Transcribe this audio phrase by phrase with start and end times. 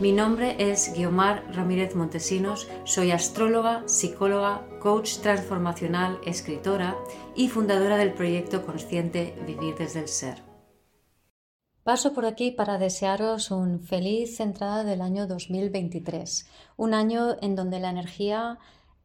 [0.00, 6.96] Mi nombre es Guiomar Ramírez Montesinos, soy astróloga, psicóloga, coach transformacional, escritora
[7.36, 10.42] y fundadora del proyecto consciente Vivir desde el Ser.
[11.84, 17.78] Paso por aquí para desearos un feliz entrada del año 2023, un año en donde
[17.78, 18.58] la energía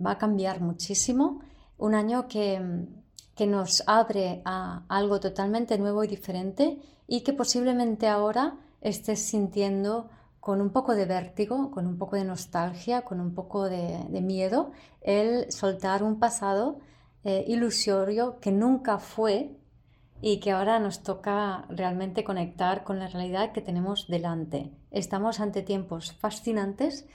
[0.03, 1.41] va a cambiar muchísimo,
[1.77, 2.87] un año que,
[3.35, 10.09] que nos abre a algo totalmente nuevo y diferente y que posiblemente ahora estés sintiendo
[10.39, 14.71] con un poco de vértigo, con un poco de nostalgia, con un poco de, miedo,
[15.01, 16.79] el soltar un pasado
[17.23, 19.51] eh, ilusorio que nunca fue
[20.21, 24.71] y que ahora nos toca realmente conectar con la realidad que tenemos delante.
[24.91, 27.05] Estamos ante tiempos fascinantes.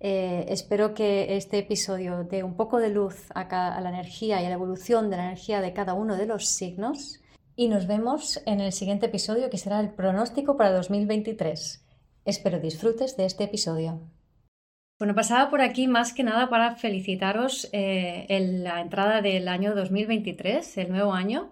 [0.00, 4.46] Eh, espero que este episodio dé un poco de luz a, a la energía y
[4.46, 7.20] a la evolución de la energía de cada uno de los signos.
[7.56, 11.84] Y nos vemos en el siguiente episodio que será el pronóstico para 2023.
[12.30, 13.98] Espero disfrutes de este episodio.
[15.00, 19.74] Bueno, pasaba por aquí más que nada para felicitaros eh, en la entrada del año
[19.74, 21.50] 2023, el nuevo año.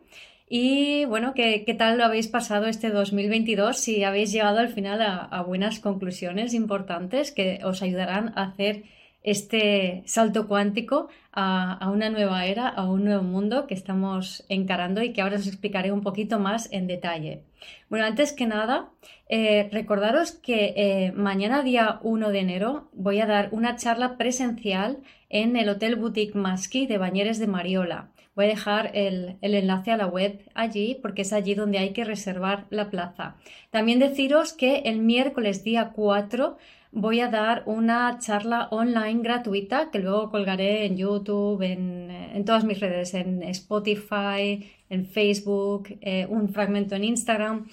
[0.48, 3.76] Y bueno, ¿qué, tal lo habéis pasado este 2022?
[3.76, 8.84] Si habéis llegado al final a buenas conclusiones importantes que os ayudarán a hacer
[9.24, 15.12] este salto cuántico a, una nueva era, a un nuevo mundo que estamos encarando y
[15.12, 17.47] que ahora os explicaré un poquito más en detalle.
[17.88, 18.90] Bueno, antes que nada,
[19.28, 24.98] eh, recordaros que eh, mañana día 1 de enero voy a dar una charla presencial
[25.28, 28.10] en el Hotel Boutique Masqui de Bañeres de Mariola.
[28.34, 31.92] Voy a dejar el, el, enlace a la web allí porque es allí donde hay
[31.92, 33.36] que reservar la plaza.
[33.70, 36.56] También deciros que el miércoles día 4
[36.92, 42.80] voy a dar una charla online gratuita que luego colgaré en YouTube, en, todas mis
[42.80, 47.66] redes, en Spotify, en Facebook, eh, un fragmento en Instagram.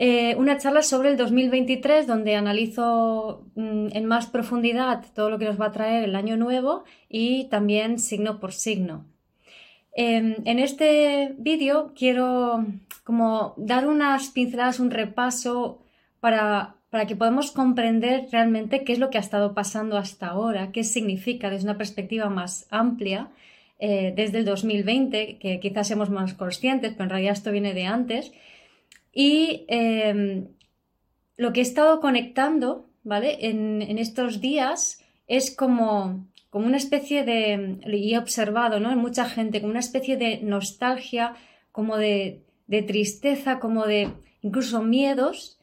[0.00, 5.46] Eh, una charla sobre el 2023 donde analizo mm, en más profundidad todo lo que
[5.46, 9.06] nos va a traer el año nuevo y también signo por signo.
[9.92, 12.64] Em, en este vídeo quiero
[13.02, 15.82] como dar unas pinceladas, un repaso
[16.20, 20.72] para para que podamos comprender realmente qué es lo que ha estado pasando hasta ahora,
[20.72, 23.28] qué significa desde una perspectiva más amplia,
[23.78, 27.84] eh, desde el 2020, que quizás seamos más conscientes, pero en realidad esto viene de
[27.84, 28.32] antes.
[29.12, 30.48] Y em,
[31.36, 33.38] lo que he estado conectando, ¿vale?
[33.48, 38.90] En, estos días es como, como una especie de, y he observado, ¿no?
[38.90, 41.34] En mucha gente, como una especie de nostalgia,
[41.70, 44.10] como de, de tristeza, como de
[44.42, 45.57] incluso miedos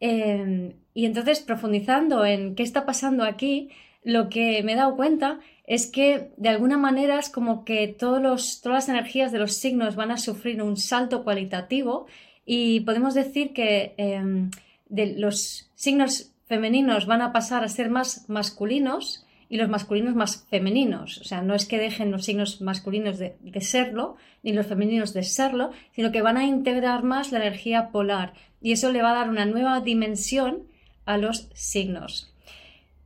[0.00, 3.70] Em, y entonces, profundizando en qué está pasando aquí,
[4.02, 8.20] lo que me he dado cuenta es que de alguna manera es como que todos
[8.20, 12.06] los, todas las energías de los signos van a sufrir un salto cualitativo
[12.44, 14.50] y podemos decir que em,
[14.88, 21.18] los signos femeninos van a pasar a ser más masculinos y los masculinos más femeninos.
[21.18, 25.24] O sea, no es que dejen los signos masculinos de, serlo, ni los femeninos de
[25.24, 29.14] serlo, sino que van a integrar más la energía polar y eso le va a
[29.14, 30.68] dar una nueva dimensión
[31.04, 32.32] a los signos.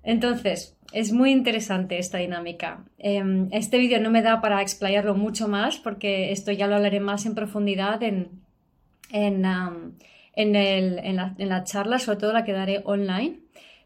[0.03, 2.85] Entonces, es muy interesante esta dinámica.
[2.99, 7.01] Em, este vídeo no me da para explayarlo mucho más porque esto ya lo hablaré
[7.01, 8.29] más en profundidad en,
[9.11, 13.39] en, la, charla, sobre todo la que daré online.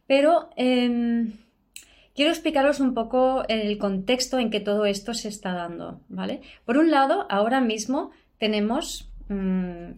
[0.08, 1.34] Pero em,
[2.18, 6.40] quiero explicaros un poco el contexto en que todo esto se está dando, ¿vale?
[6.64, 9.90] Por un lado, ahora mismo tenemos, mm,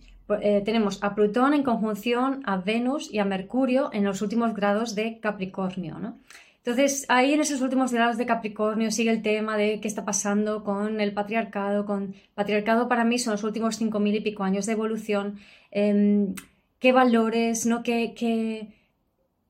[0.42, 4.94] eh, tenemos a Plutón en conjunción a Venus y a Mercurio en los últimos grados
[4.94, 6.19] de Capricornio, ¿no?
[6.58, 10.62] Entonces, ahí en esos últimos grados de Capricornio sigue el tema de qué está pasando
[10.62, 11.87] con el patriarcado.
[11.87, 15.38] Con patriarcado para mí son los últimos cinco mil y pico años de evolución.
[15.70, 16.34] Em,
[16.78, 17.82] qué valores, ¿no?
[17.82, 18.75] ¿Qué,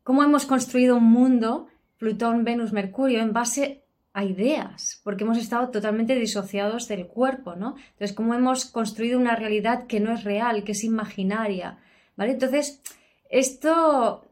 [0.04, 1.66] cómo hemos construido un mundo
[2.00, 3.82] Plutón, Venus, Mercurio en base
[4.14, 7.76] a ideas, porque hemos estado totalmente disociados del cuerpo, ¿no?
[7.92, 11.78] Entonces, cómo hemos construido una realidad que no es real, que es imaginaria,
[12.16, 12.32] ¿vale?
[12.32, 12.80] Entonces,
[13.28, 14.24] esto,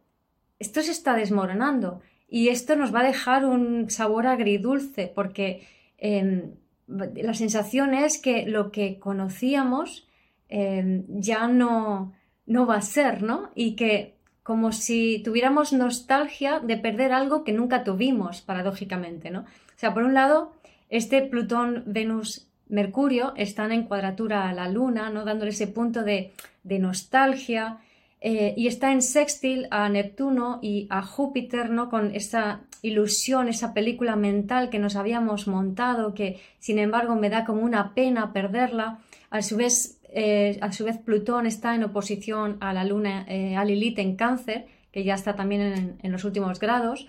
[0.59, 5.69] esto se está desmoronando y esto nos va a dejar un sabor agridulce, porque
[5.99, 6.55] em,
[6.87, 10.09] la sensación es que lo que conocíamos
[10.49, 12.15] em, ya no,
[12.47, 13.51] no va a ser, ¿no?
[13.55, 14.18] Y que
[14.49, 19.41] como si tuviéramos nostalgia de perder algo que nunca tuvimos, paradójicamente, ¿no?
[19.41, 20.55] O sea, por un lado,
[20.89, 25.27] este Plutón, Venus, Mercurio están en cuadratura a la Luna, ¿no?
[25.27, 26.33] Dándole ese punto de,
[26.65, 27.81] nostalgia.
[28.23, 31.91] Eh, y está en sextil a Neptuno y a Júpiter, ¿no?
[31.91, 37.45] Con esa ilusión, esa película mental que nos habíamos montado, que sin embargo me da
[37.45, 39.01] como una pena perderla.
[39.29, 43.57] A su vez, eh, a su vez Plutón está en oposición a la Luna, eh,
[43.57, 47.07] a Lilith en Cáncer, que ya está también en, los últimos grados.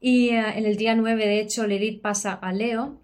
[0.00, 3.00] Y eh, en el día 9, de hecho, Lilith pasa a Leo.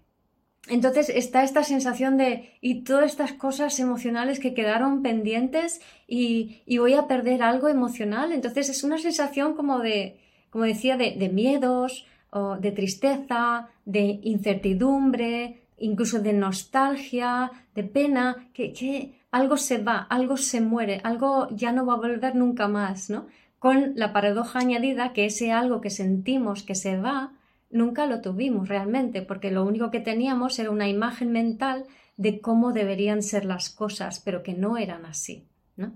[0.69, 6.77] Entonces está esta sensación de, y todas estas cosas emocionales que quedaron pendientes y, y
[6.79, 8.33] voy a perder algo emocional.
[8.33, 15.61] Entonces es una sensación como de, como decía, de, miedos, o de tristeza, de incertidumbre,
[15.77, 21.85] incluso de nostalgia, de pena, que, algo se va, algo se muere, algo ya no
[21.85, 23.27] va a volver nunca más, ¿no?
[23.59, 27.33] Con la paradoja añadida que ese algo que sentimos que se va,
[27.69, 31.85] nunca lo tuvimos realmente, porque lo único que teníamos era una imagen mental
[32.15, 35.45] de cómo deberían ser las cosas, pero que no eran así,
[35.75, 35.93] ¿no?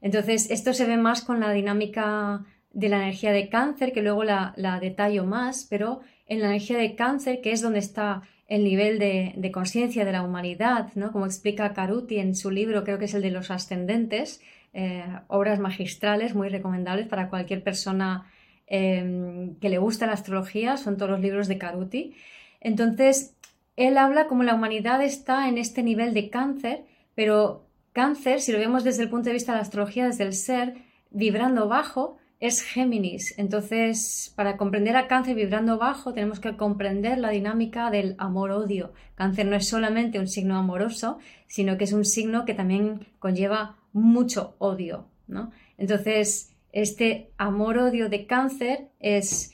[0.00, 4.22] Entonces, esto se ve más con la dinámica de la energía de cáncer, que luego
[4.22, 8.98] la, detallo más, pero en la energía de cáncer, que es donde está el nivel
[8.98, 11.12] de, conciencia de la humanidad, ¿no?
[11.12, 14.40] como explica Caruti en su libro, creo que es el de los ascendentes,
[14.72, 18.30] eh, obras magistrales muy recomendables para cualquier persona
[18.66, 22.14] em, que le gusta la astrología, son todos los libros de Caruti.
[22.60, 23.34] Entonces,
[23.76, 26.84] él habla como la humanidad está en este nivel de cáncer,
[27.14, 30.34] pero cáncer, si lo vemos desde el punto de vista de la astrología, desde el
[30.34, 30.74] ser,
[31.10, 33.34] vibrando bajo, es Géminis.
[33.38, 38.92] Entonces, para comprender a cáncer vibrando bajo, tenemos que comprender la dinámica del amor-odio.
[39.14, 43.76] Cáncer no es solamente un signo amoroso, sino que es un signo que también conlleva
[43.92, 45.08] mucho odio.
[45.26, 45.50] ¿no?
[45.78, 49.52] Entonces, este amor-odio de cáncer es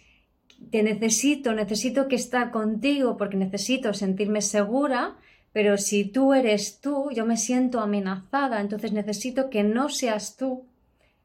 [0.70, 5.16] te necesito, necesito que estar contigo porque necesito sentirme segura,
[5.52, 10.66] pero si tú eres tú, yo me siento amenazada, entonces necesito que no seas tú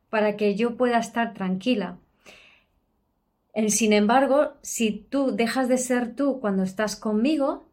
[0.09, 1.97] para que yo pueda estar tranquila.
[3.69, 7.67] Sin embargo, si tú dejas de ser tú cuando estás conmigo,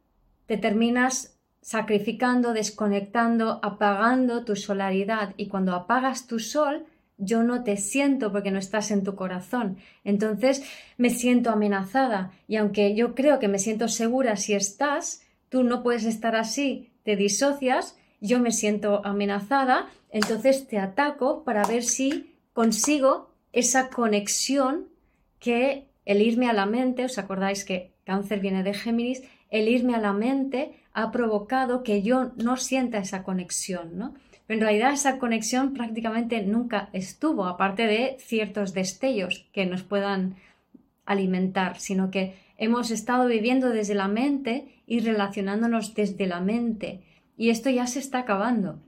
[0.46, 6.86] te terminas sacrificando, desconectando, apagando tu solaridad y cuando apagas tu sol,
[7.16, 9.76] yo no te siento porque no estás en tu corazón.
[10.04, 10.62] Entonces
[10.96, 15.82] me siento amenazada y aunque yo creo que me siento segura si estás, tú no
[15.82, 22.37] puedes estar así, te disocias yo me siento amenazada, entonces te ataco para ver si
[22.52, 24.87] consigo esa conexión
[25.40, 29.96] que el irme a la mente, os acordáis que cáncer viene de Géminis, el irme
[29.96, 34.14] a la mente ha provocado que yo no sienta esa conexión, ¿no?
[34.46, 40.37] Pero en realidad esa conexión prácticamente nunca estuvo, aparte de ciertos destellos que nos puedan
[41.06, 47.00] alimentar, sino que hemos estado viviendo desde la mente y relacionándonos desde la mente
[47.37, 48.78] y esto ya se está acabando.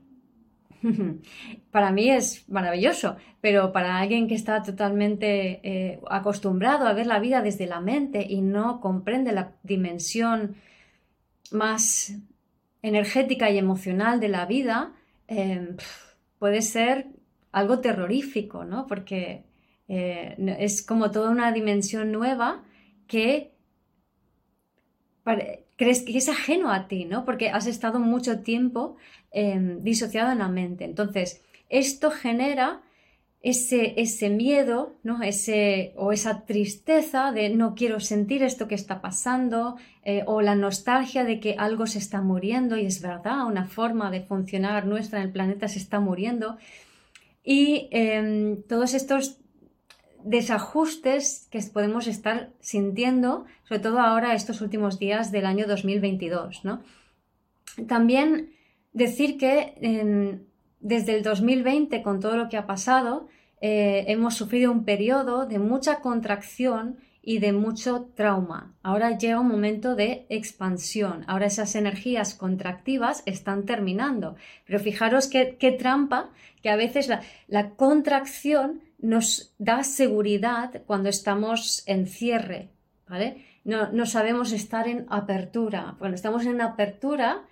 [1.71, 7.19] para mí es maravilloso, pero para alguien que está totalmente eh, acostumbrado a ver la
[7.19, 10.55] vida desde la mente y no comprende la dimensión
[11.51, 12.15] más
[12.81, 14.93] energética y emocional de la vida,
[15.27, 15.77] em,
[16.39, 17.07] puede ser
[17.51, 18.87] algo terrorífico, ¿no?
[18.87, 19.45] Porque
[19.87, 22.63] eh, es como toda una dimensión nueva
[23.07, 23.51] que
[25.77, 27.25] crees que es ajeno a ti, ¿no?
[27.25, 28.97] Porque has estado mucho tiempo
[29.37, 30.83] em, disociado en la mente.
[30.83, 32.81] Entonces, esto genera
[33.41, 35.21] ese, ese miedo, ¿no?
[35.21, 40.55] Ese, o esa tristeza de no quiero sentir esto que está pasando, eh, o la
[40.55, 45.19] nostalgia de que algo se está muriendo, y es verdad, una forma de funcionar nuestra
[45.19, 46.57] en el planeta se está muriendo.
[47.43, 49.37] Y em, todos estos
[50.23, 56.65] desajustes que podemos estar sintiendo, sobre todo ahora estos últimos días del año 2022.
[56.65, 56.81] ¿no?
[57.87, 58.56] También
[58.97, 60.41] decir que
[60.79, 63.27] desde el 2020, con todo lo que ha pasado,
[63.61, 68.73] eh, hemos sufrido un periodo de mucha contracción y de mucho trauma.
[68.83, 71.25] Ahora llega un momento de expansión.
[71.27, 74.37] Ahora esas energías contractivas están terminando.
[74.65, 76.29] Pero fijaros qué, trampa
[76.61, 77.09] que a veces
[77.47, 82.69] la, contracción nos da seguridad cuando estamos en cierre,
[83.09, 83.43] ¿vale?
[83.65, 85.95] No, sabemos estar en apertura.
[85.99, 87.43] Cuando estamos en apertura,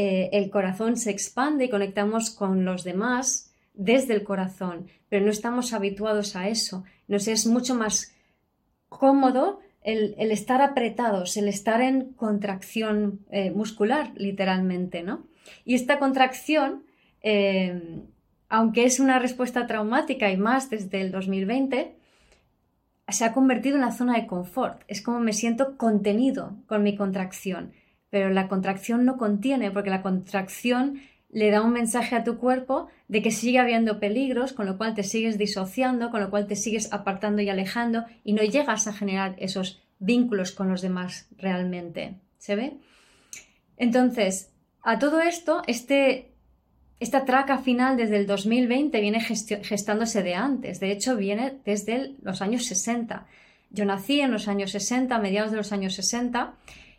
[0.00, 5.30] eh, el corazón se expande y conectamos con los demás desde el corazón, pero no
[5.32, 6.84] estamos habituados a eso.
[7.08, 8.14] Nos es mucho más
[8.88, 15.26] cómodo el, estar apretados, el estar en contracción eh, muscular, literalmente, ¿no?
[15.64, 16.84] Y esta contracción
[17.22, 18.00] eh,
[18.48, 21.96] aunque es una respuesta traumática y más desde el 2020,
[23.08, 24.82] se ha convertido en la zona de confort.
[24.88, 27.72] Es como me siento contenido con mi contracción.
[28.10, 31.00] Pero la contracción no contiene, porque la contracción
[31.30, 34.94] le da un mensaje a tu cuerpo de que sigue habiendo peligros, con lo cual
[34.94, 38.92] te sigues disociando, con lo cual te sigues apartando y alejando y no llegas a
[38.92, 42.14] generar esos vínculos con los demás realmente.
[42.38, 42.78] ¿Se ve?
[43.76, 44.50] Entonces,
[44.82, 46.32] a todo esto, este,
[47.00, 52.42] esta traca final desde el 2020 viene gestándose de antes, de hecho viene desde los
[52.42, 53.26] años 60.
[53.70, 56.54] Yo nací en los años 60, a mediados de los años 60,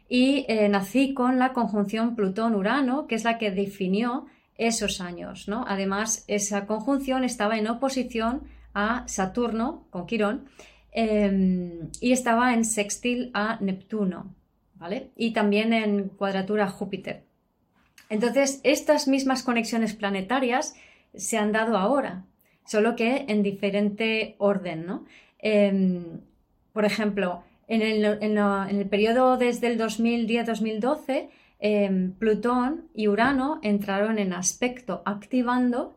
[0.09, 4.25] y eh, nací con la conjunción Plutón-Urano, que es la que definió
[4.57, 5.47] esos años.
[5.47, 5.63] ¿no?
[5.67, 8.41] Además, esa conjunción estaba en oposición
[8.73, 10.45] a Saturno, con Quirón,
[10.91, 14.33] em, y estaba en sextil a Neptuno,
[14.75, 15.11] ¿vale?
[15.15, 17.23] Y también en cuadratura a Júpiter.
[18.09, 20.75] Entonces, estas mismas conexiones planetarias
[21.13, 22.25] se han dado ahora,
[22.65, 25.05] solo que en diferente orden, ¿no?
[25.39, 26.21] Em,
[26.73, 35.01] por ejemplo, en el, periodo desde el 2010-2012, em, Plutón y Urano entraron en aspecto,
[35.05, 35.95] activando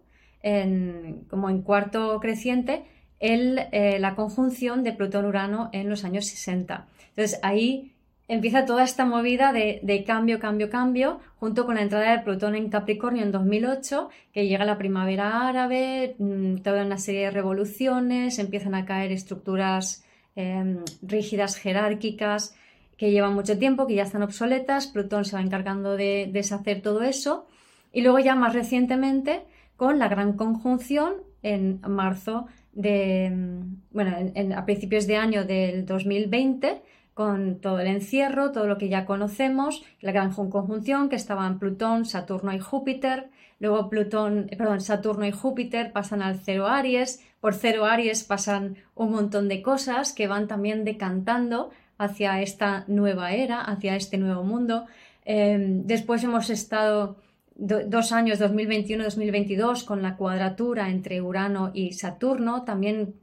[1.28, 2.82] como en cuarto creciente
[3.24, 6.88] eh, la conjunción de Plutón-Urano en los años 60.
[7.10, 7.92] Entonces ahí
[8.26, 12.68] empieza toda esta movida de, cambio, cambio, cambio, junto con la entrada de Plutón en
[12.68, 18.74] Capricornio en 2008, que llega la primavera árabe, mm, toda una serie de revoluciones, empiezan
[18.74, 20.04] a caer estructuras
[20.36, 22.54] em, rígidas, jerárquicas,
[22.96, 27.02] que llevan mucho tiempo, que ya están obsoletas, Plutón se va encargando de deshacer todo
[27.02, 27.46] eso,
[27.92, 29.42] y luego ya más recientemente
[29.76, 34.16] con la gran conjunción en marzo de, mm, bueno,
[34.56, 36.82] a principios de año del 2020,
[37.14, 42.06] con todo el encierro, todo lo que ya conocemos, la gran conjunción que estaban Plutón,
[42.06, 47.54] Saturno y Júpiter, luego Plutón, eh, perdón, Saturno y Júpiter pasan al cero Aries, por
[47.54, 53.60] cero Aries pasan un montón de cosas que van también decantando hacia esta nueva era,
[53.60, 54.86] hacia este nuevo mundo.
[55.24, 57.16] Em, después hemos estado
[57.56, 63.16] dos años, 2021-2022, con la cuadratura entre Urano y Saturno, también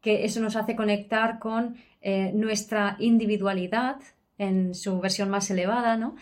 [0.00, 3.98] que eso nos hace conectar con eh, nuestra individualidad
[4.36, 6.16] en su versión más elevada, ¿no?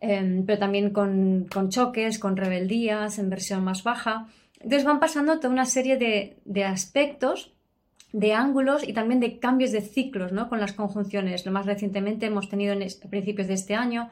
[0.00, 4.28] Em, pero también con, choques, con rebeldías en versión más baja.
[4.62, 7.52] Entonces van pasando toda una serie de, aspectos,
[8.12, 10.48] de ángulos y también de cambios de ciclos ¿no?
[10.48, 11.44] con las conjunciones.
[11.44, 14.10] Lo más recientemente hemos tenido en a principios de este año,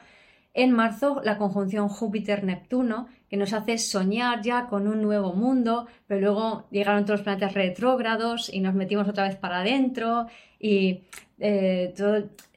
[0.53, 6.21] en marzo, la conjunción Júpiter-Neptuno, que nos hace soñar ya con un nuevo mundo, pero
[6.21, 10.27] luego llegaron todos los planetas retrógrados y nos metimos otra vez para adentro
[10.59, 11.05] y
[11.39, 11.95] eh,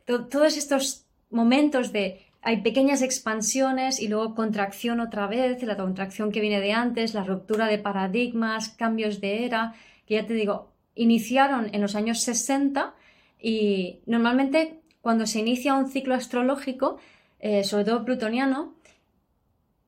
[0.06, 6.42] todos estos momentos de hay pequeñas expansiones y luego contracción otra vez, la contracción que
[6.42, 11.70] viene de antes, la ruptura de paradigmas, cambios de era, que ya te digo, iniciaron
[11.74, 12.94] en los años 60
[13.42, 16.98] y normalmente cuando se inicia un ciclo astrológico,
[17.40, 18.76] eh, sobre todo plutoniano,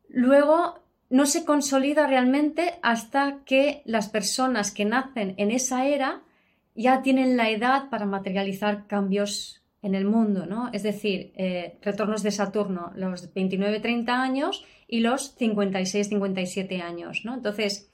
[0.08, 6.22] luego no se consolida realmente hasta que las personas que nacen en esa era
[6.74, 10.72] ya tienen la edad para materializar cambios en el mundo, ¿no?
[10.74, 17.36] Es decir, eh, retornos de Saturno, los 29-30 años y los 56-57 años, ¿no?
[17.36, 17.92] Entonces,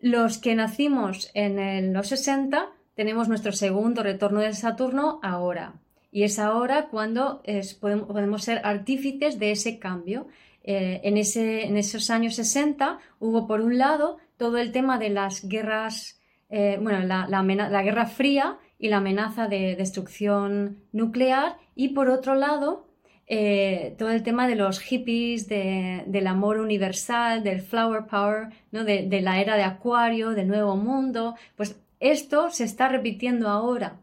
[0.00, 5.74] los que nacimos en los 60 tenemos nuestro segundo retorno de Saturno ahora.
[6.12, 7.42] Y es ahora cuando
[7.80, 10.28] podemos, ser artífices de ese cambio.
[10.62, 15.10] Eh, en, ese, en esos años 60 hubo, por un lado, todo el tema de
[15.10, 16.22] las guerras
[16.54, 22.88] eh, bueno, la, Guerra Fría y la amenaza de destrucción nuclear y por otro lado
[23.28, 28.82] eh, todo el tema de los hippies, del amor universal, del flower power, ¿no?
[28.82, 34.00] de, la era de Acuario, del nuevo mundo, pues esto se está repitiendo ahora,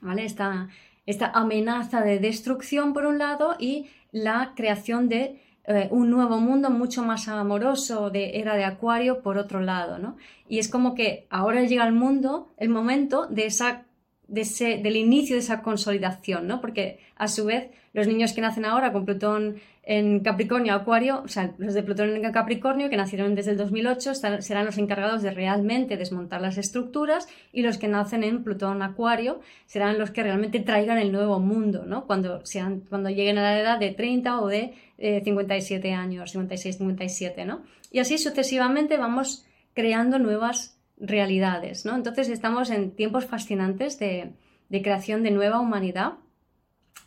[0.00, 0.24] ¿vale?
[0.24, 0.68] Esta,
[1.04, 6.70] esta amenaza de destrucción por un lado y la creación de eh, un nuevo mundo
[6.70, 10.16] mucho más amoroso de era de acuario por otro lado, ¿no?
[10.48, 13.84] Y es como que ahora llega el mundo, el momento de esa
[14.30, 16.60] del inicio de esa consolidación, ¿no?
[16.60, 21.28] Porque a su vez los niños que nacen ahora con Plutón en Capricornio, Acuario, o
[21.28, 25.32] sea, los de Plutón en Capricornio que nacieron desde el 2008 serán los encargados de
[25.32, 30.60] realmente desmontar las estructuras y los que nacen en Plutón Acuario serán los que realmente
[30.60, 32.06] traigan el nuevo mundo, ¿no?
[32.06, 36.76] Cuando, sean, cuando lleguen a la edad de 30 o de 57 eh, años, 56,
[36.76, 37.62] 57, ¿no?
[37.90, 39.44] Y así sucesivamente vamos
[39.74, 41.96] creando nuevas realidades, ¿no?
[41.96, 44.32] Entonces estamos en tiempos fascinantes de,
[44.70, 46.14] creación de nueva humanidad.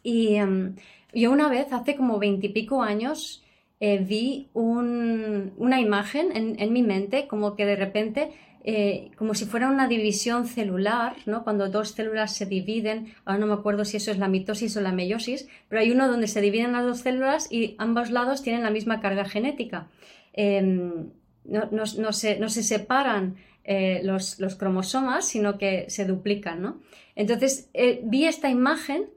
[0.02, 0.76] Y em,
[1.14, 3.44] yo una vez, hace como veintipico años,
[3.80, 8.32] eh, vi una imagen en, mi mente, como que de repente,
[8.64, 11.44] eh, como si fuera una división celular, ¿no?
[11.44, 14.82] cuando dos células se dividen, ahora no me acuerdo si eso es la mitosis o
[14.82, 18.64] la meiosis, pero hay uno donde se dividen las dos células y ambos lados tienen
[18.64, 19.88] la misma carga genética.
[20.32, 21.10] Em,
[21.46, 26.82] no, se, separan eh, los, cromosomas, sino que se duplican.
[27.16, 27.70] Entonces
[28.04, 29.08] vi esta imagen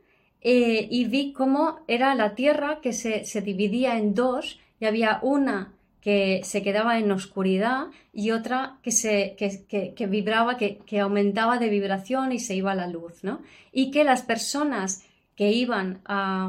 [0.48, 5.72] eh, y vi cómo era la Tierra que se, dividía en dos y había una
[6.00, 12.30] que se quedaba en oscuridad y otra que, se, que, vibraba, que, aumentaba de vibración
[12.30, 13.40] y se iba a la luz, ¿no?
[13.72, 16.48] Y que las personas que iban a,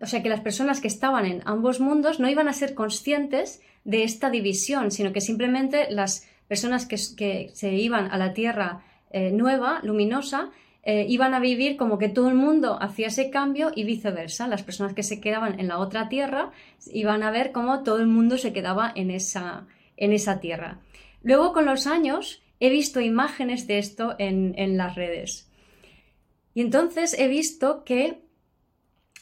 [0.00, 3.62] o sea, que las personas que estaban en ambos mundos no iban a ser conscientes
[3.84, 9.30] de esta división, sino que simplemente las personas que, se iban a la Tierra eh,
[9.30, 10.50] nueva, luminosa,
[10.82, 14.48] eh, iban a vivir como que todo el mundo hacía ese cambio y viceversa.
[14.48, 16.50] Las personas que se quedaban en la otra tierra
[16.92, 20.80] iban a ver cómo todo el mundo se quedaba en esa, en esa tierra.
[21.22, 25.48] Luego, con los años, he visto imágenes de esto en, las redes.
[26.52, 28.22] Y entonces he visto que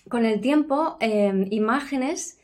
[0.08, 2.37] con el tiempo, em, imágenes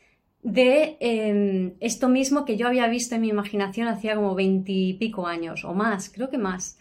[0.45, 5.65] de em, esto mismo que yo había visto en mi imaginación hacía como veintipico años
[5.65, 6.77] o más, creo que más.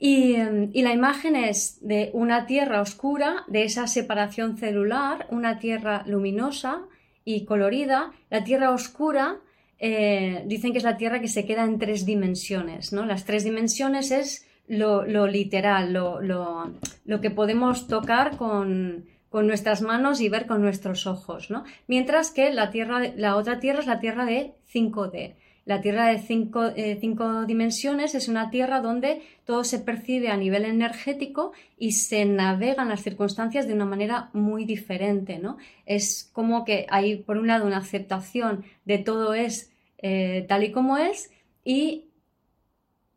[0.00, 6.02] Em, y, la imagen es de una tierra oscura, de esa separación celular, una tierra
[6.06, 6.86] luminosa
[7.26, 8.12] y colorida.
[8.30, 9.36] La tierra oscura
[9.78, 12.94] eh, dicen que es la tierra que se queda en tres dimensiones.
[12.94, 13.04] ¿no?
[13.04, 20.46] Las tres dimensiones es lo, literal, lo, que podemos tocar con, nuestras manos y ver
[20.46, 21.50] con nuestros ojos.
[21.50, 21.64] ¿no?
[21.86, 25.34] Mientras que la, tierra, la otra tierra es la tierra de 5D.
[25.68, 30.64] La Tierra de eh, cinco, dimensiones es una Tierra donde todo se percibe a nivel
[30.64, 35.58] energético y se navegan las circunstancias de una manera muy diferente, ¿no?
[35.84, 40.72] Es como que hay, por un lado, una aceptación de todo es eh, tal y
[40.72, 41.30] como es
[41.62, 42.06] y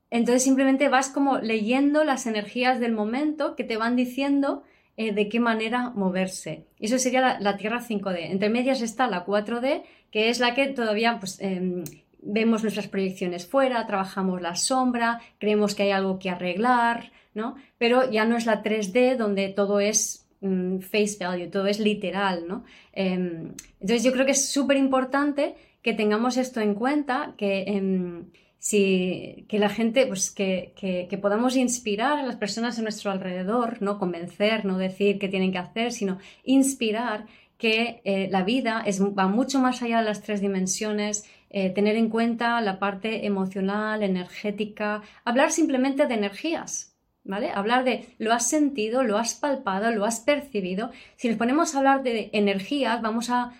[0.09, 4.63] entonces simplemente vas como leyendo las energías del momento que te van diciendo
[4.97, 6.65] eh, de qué manera moverse.
[6.79, 8.31] Eso sería la, Tierra 5D.
[8.31, 11.83] Entre medias está la 4D, que es la que todavía pues, em,
[12.21, 17.55] vemos nuestras proyecciones fuera, trabajamos la sombra, creemos que hay algo que arreglar, ¿no?
[17.77, 22.47] Pero ya no es la 3D donde todo es mm, face value, todo es literal,
[22.47, 22.63] ¿no?
[22.93, 28.25] Em, entonces yo creo que es súper importante que tengamos esto en cuenta, que, em,
[28.61, 33.81] si, que la gente, pues que, que, podamos inspirar a las personas a nuestro alrededor,
[33.81, 37.25] no convencer, no decir qué tienen que hacer, sino inspirar
[37.57, 41.95] que eh, la vida es, va mucho más allá de las tres dimensiones eh, tener
[41.95, 47.49] en cuenta la parte emocional, energética, hablar simplemente de energías, ¿vale?
[47.49, 50.91] Hablar de lo has sentido, lo has palpado, lo has percibido.
[51.15, 53.53] Si nos ponemos a hablar de energías, vamos a,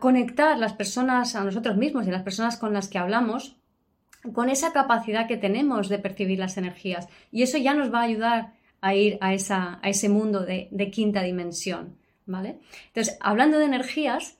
[0.00, 3.56] conectar las personas a nosotros mismos y las personas con las que hablamos
[4.32, 7.08] con esa capacidad que tenemos de percibir las energías.
[7.30, 10.68] Y eso ya nos va a ayudar a ir a, esa, a ese mundo de,
[10.72, 11.96] de quinta dimensión.
[12.26, 12.58] ¿Vale?
[12.88, 14.38] Entonces, hablando de energías,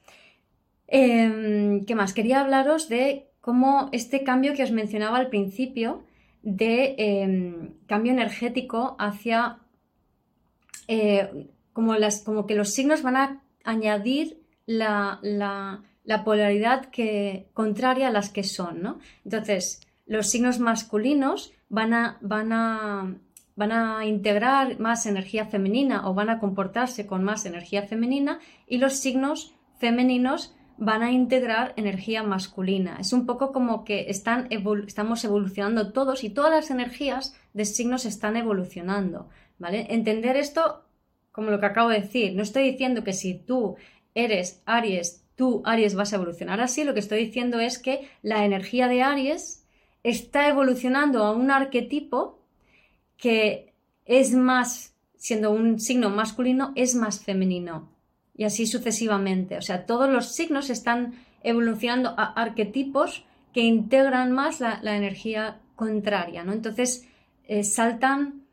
[0.89, 2.15] Em, ¿Qué más?
[2.15, 6.03] Quería hablaros de cómo este cambio que os mencionaba al principio,
[6.43, 9.59] de em, cambio energético hacia
[10.89, 15.21] eh, como, las, como que los signos van a añadir la,
[16.25, 18.99] polaridad que, contraria a las que son, ¿no?
[19.25, 23.15] Entonces, los signos masculinos van a, van a,
[23.57, 28.79] van a integrar más energía femenina o van a comportarse con más energía femenina y
[28.79, 32.97] los signos femeninos van a integrar energía masculina.
[33.01, 34.49] Es un poco como que están
[34.87, 39.29] estamos evolucionando todos y todas las energías de signos están evolucionando.
[39.59, 39.87] ¿vale?
[39.91, 40.85] Entender esto
[41.39, 42.35] como lo que acabo de decir.
[42.35, 43.77] No estoy diciendo que si tú
[44.13, 46.83] eres Aries, tú Aries vas a evolucionar así.
[46.83, 49.65] Lo que estoy diciendo es que la energía de Aries
[50.03, 52.41] está evolucionando a un arquetipo
[53.17, 53.73] que
[54.05, 57.89] es más, siendo un signo masculino, es más femenino
[58.37, 59.57] y así sucesivamente.
[59.59, 63.25] O sea, todos los signos están evolucionando a arquetipos
[63.55, 66.53] que integran más la, energía contraria, ¿no?
[66.53, 67.07] Entonces,
[67.47, 68.48] eh, saltan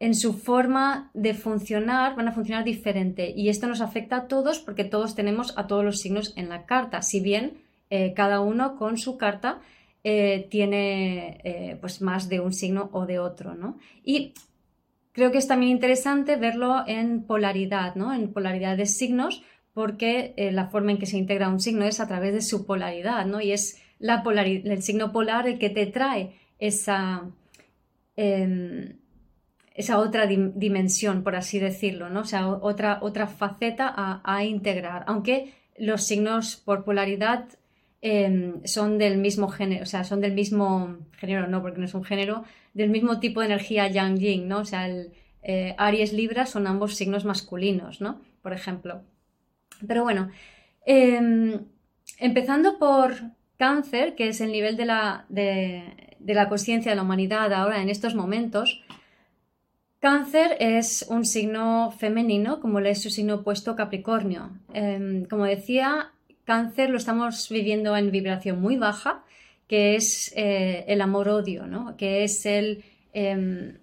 [0.00, 3.32] en su forma de funcionar, van a funcionar diferente.
[3.36, 6.66] Y esto nos afecta a todos porque todos tenemos a todos los signos en la
[6.66, 7.58] carta, si bien
[7.90, 9.60] eh, cada uno con su carta
[10.04, 13.78] eh, tiene pues más de un signo o de otro, ¿no?
[14.04, 14.34] Y
[15.18, 18.14] Creo que es también interesante verlo en polaridad, ¿no?
[18.14, 19.42] en polaridad de signos,
[19.74, 22.64] porque eh, la forma en que se integra un signo es a través de su
[22.64, 23.40] polaridad, ¿no?
[23.40, 27.24] y es la el signo polar el que te trae esa,
[28.14, 28.97] em,
[29.78, 32.22] esa otra dimensión, por así decirlo, ¿no?
[32.22, 37.44] O sea, otra, otra faceta a, integrar, aunque los signos por polaridad
[38.02, 41.94] em, son del mismo género, o sea, son del mismo género, no, porque no es
[41.94, 42.42] un género,
[42.74, 44.58] del mismo tipo de energía yang-yin, ¿no?
[44.58, 45.12] O sea, el
[45.44, 48.20] eh, Aries Libra son ambos signos masculinos, ¿no?
[48.42, 49.02] Por ejemplo.
[49.86, 50.28] Pero bueno,
[50.86, 51.66] em,
[52.18, 53.14] empezando por
[53.56, 57.90] cáncer, que es el nivel de la, de la conciencia de la humanidad ahora en
[57.90, 58.82] estos momentos,
[60.00, 64.50] Cáncer es un signo femenino, como le es su signo opuesto Capricornio.
[64.72, 66.12] Em, como decía,
[66.44, 69.24] Cáncer lo estamos viviendo en vibración muy baja,
[69.66, 71.96] que es eh, el amor-odio, ¿no?
[71.96, 73.78] que es el em,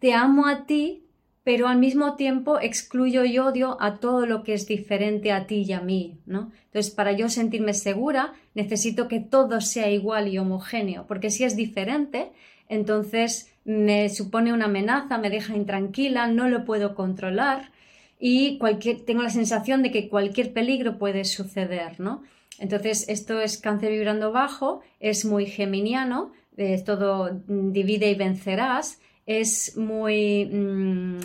[0.00, 1.04] te amo a ti,
[1.44, 5.64] pero al mismo tiempo excluyo y odio a todo lo que es diferente a ti
[5.66, 6.18] y a mí.
[6.26, 6.52] ¿no?
[6.66, 11.56] Entonces, para yo sentirme segura, necesito que todo sea igual y homogéneo, porque si es
[11.56, 12.32] diferente,
[12.68, 17.70] entonces me supone una amenaza, me deja intranquila, no lo puedo controlar
[18.18, 22.22] y cualquier, tengo la sensación de que cualquier peligro puede suceder, ¿no?
[22.58, 29.00] Entonces, esto es cáncer vibrando bajo, es muy geminiano, es todo mm, divide y vencerás,
[29.26, 31.18] es muy, mmm,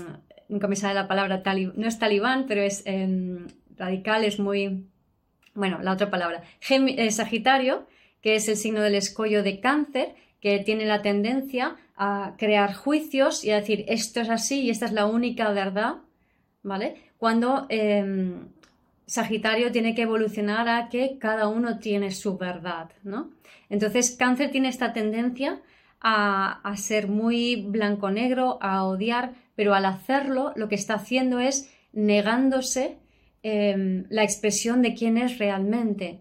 [0.50, 1.42] nunca me la palabra,
[1.76, 4.86] no es talibán, pero es em, radical, es muy,
[5.56, 7.88] bueno, la otra palabra, eh, Sagitario,
[8.22, 13.46] que es el signo del escollo de cáncer, que tiene la tendencia a crear juicios
[13.46, 16.00] y a decir esto es así y esta es la única verdad,
[16.64, 16.96] ¿vale?
[17.18, 18.50] Cuando em,
[19.06, 23.32] Sagitario tiene que evolucionar a que cada uno tiene su verdad, ¿no?
[23.70, 25.62] Entonces Cáncer tiene esta tendencia
[26.02, 32.98] a, ser muy blanco-negro, a odiar, pero al hacerlo lo que está haciendo es negándose
[33.44, 36.20] em, la expresión de quién es realmente.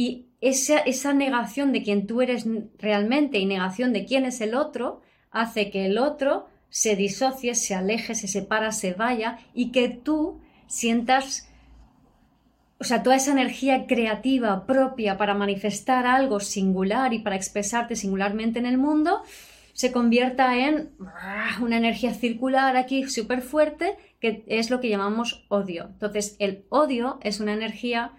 [0.00, 2.46] Y esa, negación de quién tú eres
[2.78, 7.74] realmente y negación de quién es el otro hace que el otro se disocie, se
[7.74, 11.50] aleje, se separa, se vaya y que tú sientas,
[12.78, 18.58] o sea, toda esa energía creativa propia para manifestar algo singular y para expresarte singularmente
[18.58, 19.20] en el mundo,
[19.74, 20.92] se convierta en
[21.60, 25.90] una energía circular aquí súper fuerte, que es lo que llamamos odio.
[25.92, 28.12] Entonces, el odio es una energía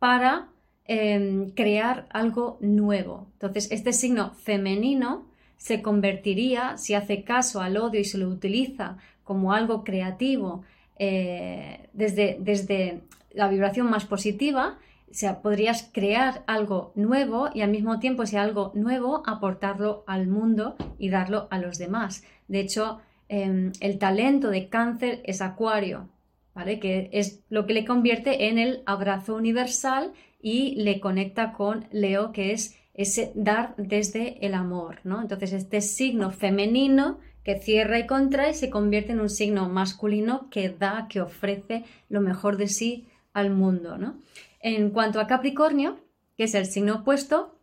[0.00, 0.48] para
[0.90, 3.26] Em, crear algo nuevo.
[3.34, 5.26] Entonces, este signo femenino
[5.58, 10.64] se convertiría, si hace caso al odio y se lo utiliza como algo creativo
[10.98, 14.78] eh, desde, desde la vibración más positiva,
[15.10, 20.76] o podrías crear algo nuevo y al mismo tiempo, si algo nuevo, aportarlo al mundo
[20.98, 22.24] y darlo a los demás.
[22.46, 26.08] De hecho, em, el talento de cáncer es acuario,
[26.54, 26.80] ¿vale?
[26.80, 32.32] Que es lo que le convierte en el abrazo universal y le conecta con Leo,
[32.32, 35.20] que es ese dar desde el amor, ¿no?
[35.20, 40.68] Entonces, este signo femenino que cierra y contrae se convierte en un signo masculino que
[40.68, 44.16] da, que ofrece lo mejor de sí al mundo, ¿no?
[44.60, 45.98] En cuanto a Capricornio,
[46.36, 47.54] que es el signo opuesto,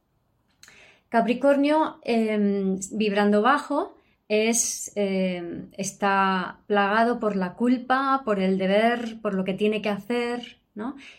[1.09, 3.95] Capricornio em, vibrando bajo
[4.27, 9.89] es, em, está plagado por la culpa, por el deber, por lo que tiene que
[9.89, 10.57] hacer,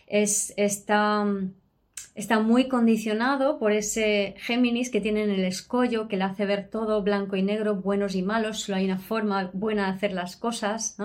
[0.07, 1.25] Es, está,
[2.15, 6.69] está muy condicionado por ese Géminis que tiene en el escollo, que le hace ver
[6.69, 10.35] todo blanco y negro, buenos y malos, solo hay una forma buena de hacer las
[10.35, 10.97] cosas.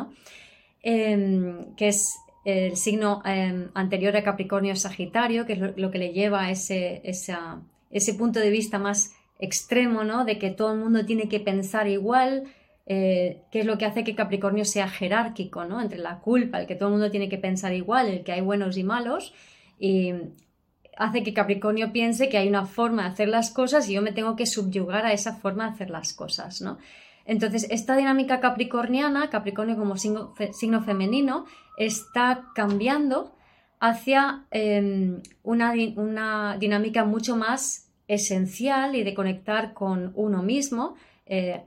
[0.82, 6.12] Em, que es el signo em, anterior a Capricornio Sagitario, que es lo, que le
[6.12, 10.24] lleva a ese, ese punto de vista más extremo, ¿no?
[10.24, 12.44] De que todo el mundo tiene que pensar igual,
[12.86, 15.80] eh, que es lo que hace que Capricornio sea jerárquico, ¿no?
[15.80, 18.40] Entre la culpa, el que todo el mundo tiene que pensar igual, el que hay
[18.40, 19.34] buenos y malos,
[19.78, 20.12] y
[20.96, 24.12] hace que Capricornio piense que hay una forma de hacer las cosas y yo me
[24.12, 26.78] tengo que subyugar a esa forma de hacer las cosas, ¿no?
[27.24, 33.32] Entonces, esta dinámica capricorniana, Capricornio como signo, femenino, está cambiando
[33.78, 40.96] hacia em, una dinámica mucho más esencial y de conectar con uno mismo,
[41.34, 41.64] eh,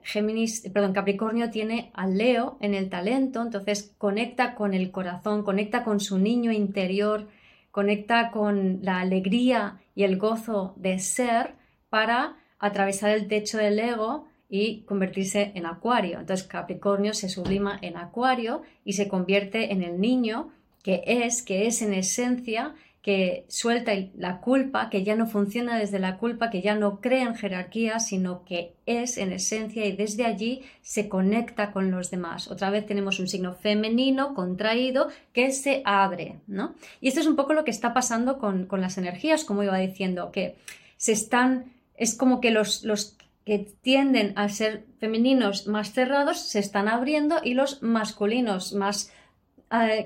[0.71, 5.99] perdón, Capricornio tiene al Leo en el talento, entonces conecta con el corazón, conecta con
[5.99, 7.27] su niño interior,
[7.71, 11.55] conecta con la alegría y el gozo de ser
[11.89, 16.19] para atravesar el techo del ego y convertirse en acuario.
[16.19, 20.51] Entonces Capricornio se sublima en acuario y se convierte en el niño
[20.83, 25.99] que es, que es en esencia que suelta la culpa, que ya no funciona desde
[25.99, 30.25] la culpa, que ya no cree en jerarquía, sino que es en esencia y desde
[30.25, 32.49] allí se conecta con los demás.
[32.49, 36.73] Otra vez tenemos un signo femenino contraído que se abre, ¿no?
[36.99, 40.31] Y esto es un poco lo que está pasando con, las energías, como iba diciendo,
[40.31, 40.55] que
[40.97, 46.57] se están, es como que los, los que tienden a ser femeninos más cerrados se
[46.57, 49.11] están abriendo y los masculinos más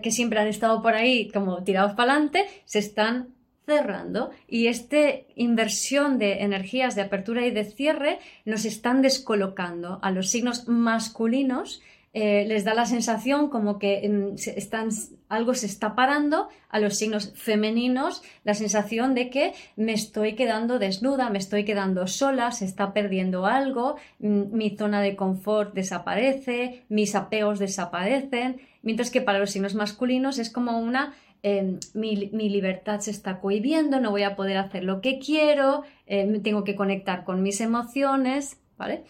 [0.02, 3.30] que siempre han estado por ahí como tirados para adelante se están
[3.66, 4.32] cerrando.
[4.48, 4.98] Y esta
[5.36, 11.82] inversión de energías de apertura y de cierre nos están descolocando a los signos masculinos
[12.12, 14.90] eh, les da la sensación como que están,
[15.28, 20.80] algo se está parando a los signos femeninos, la sensación de que me estoy quedando
[20.80, 27.14] desnuda, me estoy quedando sola, se está perdiendo algo, mi zona de confort desaparece, mis
[27.14, 33.12] apegos desaparecen, mientras que para los signos masculinos es como una em, mi, libertad se
[33.12, 37.44] está cohibiendo, no voy a poder hacer lo que quiero, eh, tengo que conectar con
[37.44, 39.04] mis emociones, ¿vale?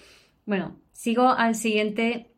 [0.46, 2.30] Bueno, sigo al siguiente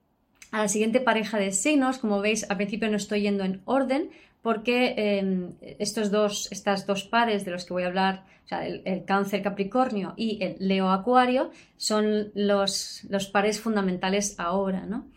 [0.51, 1.97] a la siguiente pareja de signos.
[1.97, 4.11] Como veis, al principio no estoy yendo en orden
[4.41, 8.65] porque em, estos dos, estas dos pares de los que voy a hablar, o sea,
[8.65, 15.07] el, cáncer Capricornio y el Leo Acuario, son los, los pares fundamentales ahora, ¿no?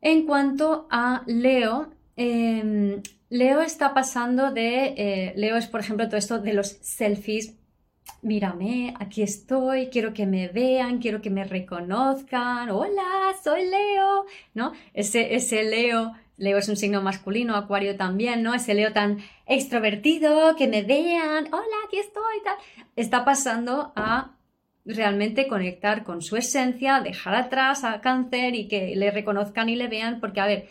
[0.00, 6.16] En cuanto a Leo, em, Leo está pasando de, eh, Leo es por ejemplo todo
[6.16, 7.57] esto de los selfies
[8.22, 14.72] mírame, aquí estoy, quiero que me vean, quiero que me reconozcan, hola, soy Leo, ¿no?
[14.94, 18.54] Ese, ese Leo, Leo es un signo masculino, Acuario también, ¿no?
[18.54, 22.56] Ese Leo tan extrovertido, que me vean, hola, aquí estoy, tal.
[22.96, 24.34] Está pasando a
[24.84, 29.86] realmente conectar con su esencia, dejar atrás a cáncer y que le reconozcan y le
[29.86, 30.68] vean, porque a ver,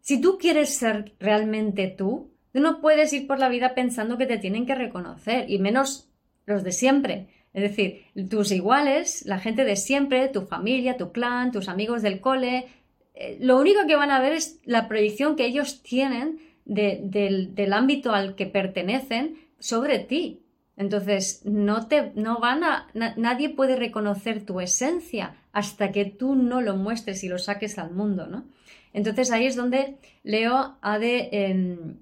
[0.00, 4.26] si tú quieres ser realmente tú, tú no puedes ir por la vida pensando que
[4.26, 6.07] te tienen que reconocer, y menos
[6.48, 7.28] los de siempre.
[7.52, 12.20] Es decir, tus iguales, la gente de siempre, tu familia, tu clan, tus amigos del
[12.20, 12.66] cole,
[13.14, 18.12] eh, lo único que van a ver es la proyección que ellos tienen del, ámbito
[18.12, 20.42] al que pertenecen sobre ti.
[20.76, 26.60] Entonces, no te, no van a, nadie puede reconocer tu esencia hasta que tú no
[26.60, 28.44] lo muestres y lo saques al mundo, ¿no?
[28.92, 31.96] Entonces ahí es donde Leo ha de em,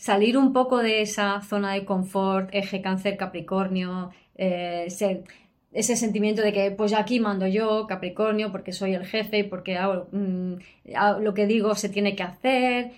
[0.00, 4.86] salir un poco de esa zona de confort, eje cáncer Capricornio, eh,
[5.72, 9.78] ese sentimiento de que pues aquí mando yo, Capricornio, porque soy el jefe y porque
[9.78, 10.54] mm,
[11.20, 12.92] lo que digo se tiene que hacer.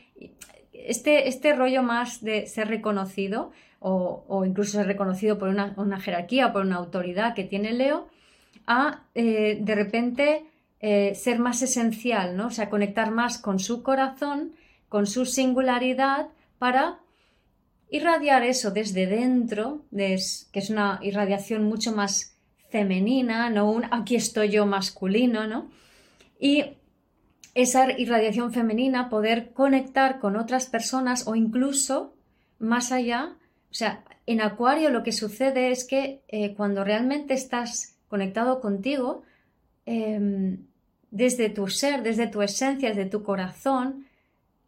[0.73, 6.63] Este, este rollo más de ser reconocido o, incluso ser reconocido por una, jerarquía, por
[6.63, 8.07] una autoridad que tiene Leo,
[8.69, 10.45] a eh, de repente
[10.79, 12.47] eh, ser más esencial, ¿no?
[12.47, 14.53] O sea, conectar más con su corazón,
[14.89, 16.29] con su singularidad,
[16.63, 17.01] para
[17.91, 22.37] irradiar eso desde dentro, que es una irradiación mucho más
[22.71, 25.73] femenina, no un aquí estoy yo masculino, ¿no?
[26.39, 26.77] Y
[27.57, 32.15] esa irradiación femenina, poder conectar con otras personas o incluso
[32.61, 33.35] más allá,
[33.69, 39.25] o sea, en Acuario lo que sucede es que eh, cuando realmente estás conectado contigo,
[39.85, 40.59] em,
[41.11, 44.07] desde tu ser, desde tu esencia, desde tu corazón,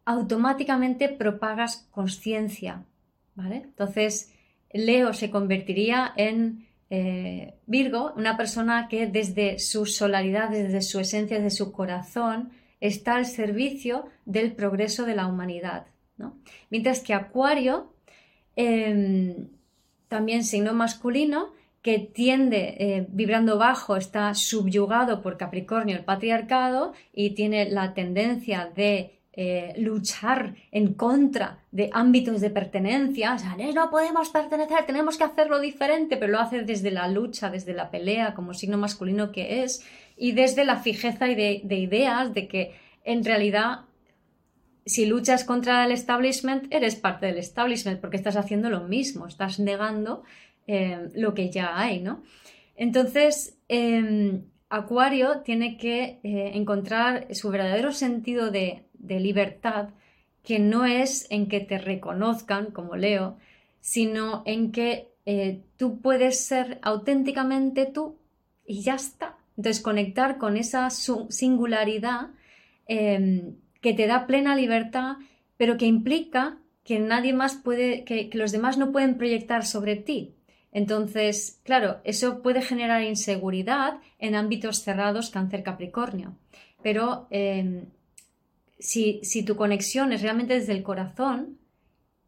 [0.05, 2.85] automáticamente propagas conciencia,
[3.33, 3.57] ¿vale?
[3.57, 4.33] Entonces,
[4.71, 11.37] Leo se convertiría en eh, Virgo, una persona que desde su solaridad, desde su esencia,
[11.37, 15.87] desde su corazón, está al servicio del progreso de la humanidad,
[16.17, 16.37] ¿no?
[16.69, 17.93] Mientras que Acuario,
[18.55, 19.47] em,
[20.07, 27.31] también signo masculino, que tiende, eh, vibrando bajo, está subyugado por Capricornio, el patriarcado, y
[27.31, 33.89] tiene la tendencia de eh, luchar en contra de ámbitos de pertenencia, o sea, no
[33.89, 38.33] podemos pertenecer, tenemos que hacerlo diferente, pero lo hace desde la lucha, desde la pelea,
[38.33, 43.25] como signo masculino que es, y desde la fijeza y de, ideas de que en
[43.25, 43.81] realidad
[44.85, 49.59] si luchas contra el establishment, eres parte del establishment porque estás haciendo lo mismo, estás
[49.59, 50.23] negando
[50.65, 52.23] eh, lo que ya hay, ¿no?
[52.77, 59.89] Entonces, em, Acuario tiene que eh, encontrar su verdadero sentido de, de libertad
[60.43, 63.37] que no es en que te reconozcan, como leo,
[63.81, 68.17] sino en que eh, tú puedes ser auténticamente tú
[68.65, 69.37] y ya está.
[69.57, 72.29] Entonces, conectar con esa singularidad
[72.87, 75.17] em, que te da plena libertad,
[75.57, 80.35] pero que implica que nadie más puede, que, los demás no pueden proyectar sobre ti.
[80.71, 86.35] Entonces, claro, eso puede generar inseguridad en ámbitos cerrados, cáncer Capricornio.
[86.83, 87.85] Pero em,
[88.79, 91.57] si, tu conexión es realmente desde el corazón,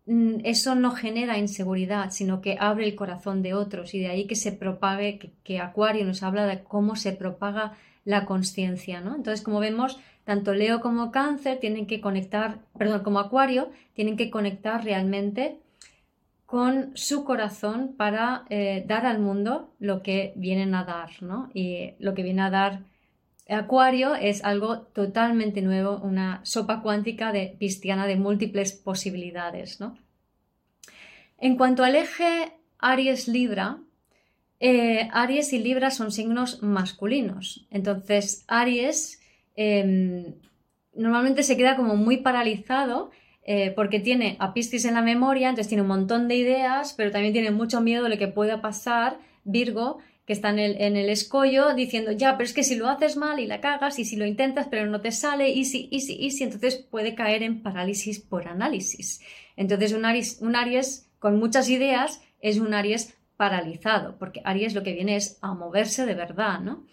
[0.05, 4.27] mm, eso no genera inseguridad, sino que abre el corazón de otros y de ahí
[4.27, 7.73] que se propague, que, Acuario nos habla de cómo se propaga
[8.05, 9.15] la conciencia, ¿no?
[9.15, 14.29] Entonces, como vemos, tanto Leo como Cáncer tienen que conectar, perdón, como Acuario, tienen que
[14.29, 15.60] conectar realmente
[16.45, 21.49] con su corazón para eh, dar al mundo lo que vienen a dar, ¿no?
[21.53, 22.83] Y lo que viene a dar
[23.49, 29.97] Acuario es algo totalmente nuevo, una sopa cuántica de cristiana de múltiples posibilidades, ¿no?
[31.38, 33.79] En cuanto al eje Aries-Libra,
[34.60, 37.67] eh, Aries y Libra son signos masculinos.
[37.69, 39.21] Entonces, Aries
[39.55, 40.33] em,
[40.95, 43.12] normalmente se queda como muy paralizado
[43.43, 47.33] eh, porque tiene a en la memoria, entonces tiene un montón de ideas, pero también
[47.33, 52.12] tiene mucho miedo de lo que pueda pasar, Virgo, que está en el, escollo diciendo,
[52.12, 54.68] ya, pero es que si lo haces mal y la cagas y si lo intentas
[54.70, 58.20] pero no te sale, y si, y si, y si, entonces puede caer en parálisis
[58.20, 59.22] por análisis.
[59.56, 64.84] Entonces un Aries, un Aries con muchas ideas es un Aries paralizado, porque Aries lo
[64.84, 66.86] que viene es a moverse de verdad, ¿no?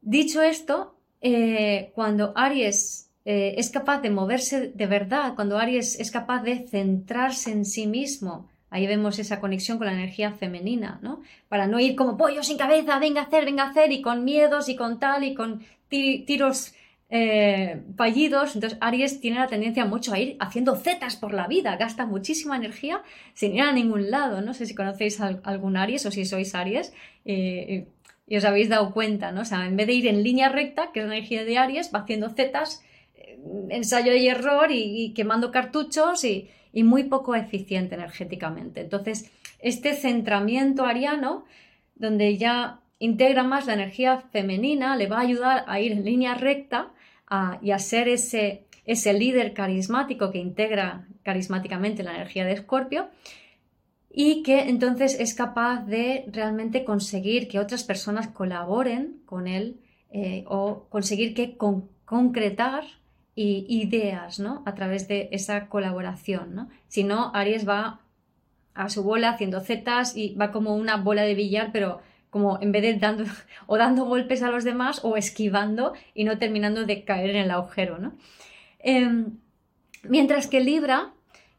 [0.00, 6.12] Dicho esto, eh, cuando Aries eh, es capaz de moverse de verdad, cuando Aries es
[6.12, 11.22] capaz de centrarse en sí mismo, ahí vemos esa conexión con la energía femenina, ¿no?
[11.48, 14.24] Para no ir como pollo sin cabeza, venga a hacer, venga a hacer, y con
[14.24, 16.72] miedos y con tal, y con tiros
[17.10, 18.54] eh, fallidos.
[18.54, 22.56] Entonces, Aries tiene la tendencia mucho a ir haciendo zetas por la vida, gasta muchísima
[22.56, 23.02] energía
[23.34, 24.40] sin ir a ningún lado.
[24.40, 26.92] No sé si conocéis algún Aries o si sois Aries.
[27.24, 27.88] Eh,
[28.26, 29.40] y os habéis dado cuenta, ¿no?
[29.40, 31.90] O sea, en vez de ir en línea recta, que es la energía de Aries,
[31.92, 32.84] va haciendo zetas
[33.70, 38.80] ensayo y error y, quemando cartuchos y, muy poco eficiente energéticamente.
[38.80, 41.44] Entonces, este centramiento ariano,
[41.94, 46.34] donde ya integra más la energía femenina, le va a ayudar a ir en línea
[46.34, 46.92] recta
[47.62, 53.08] y a ser ese, ese líder carismático que integra carismáticamente la energía de Escorpio
[54.12, 59.80] y que entonces es capaz de realmente conseguir que otras personas colaboren con él
[60.10, 61.56] eh, o conseguir que
[62.04, 62.84] concretar
[63.36, 64.62] ideas, ¿no?
[64.66, 66.68] A través de esa colaboración, ¿no?
[66.88, 68.00] Si no, Aries va
[68.74, 72.72] a su bola haciendo zetas y va como una bola de billar, pero como en
[72.72, 73.24] vez de dando
[73.66, 77.50] o dando golpes a los demás o esquivando y no terminando de caer en el
[77.50, 78.12] agujero, ¿no?
[78.78, 79.38] Em,
[80.02, 81.12] mientras que Libra,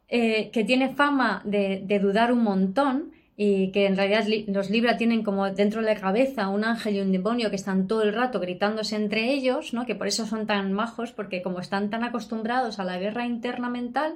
[0.08, 5.24] eh, que tiene fama de dudar un montón, y que en realidad los Libra tienen
[5.24, 8.40] como dentro de la cabeza un ángel y un demonio que están todo el rato
[8.40, 9.86] gritándose entre ellos, ¿no?
[9.86, 13.70] que por eso son tan majos, porque como están tan acostumbrados a la guerra interna
[13.70, 14.16] mental,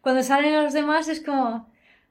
[0.00, 1.66] cuando salen los demás es como,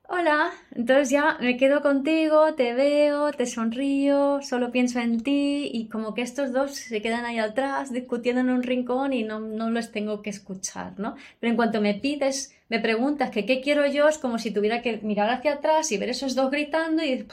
[0.08, 5.88] hola, entonces ya me quedo contigo, te veo, te sonrío, solo pienso en ti y
[5.88, 9.70] como que estos dos se quedan ahí atrás discutiendo en un rincón y no, no
[9.70, 11.16] los tengo que escuchar, ¿no?
[11.40, 14.82] Pero en cuanto me pides me preguntas que qué quiero yo, es como si tuviera
[14.82, 17.28] que mirar hacia atrás y ver esos dos gritando y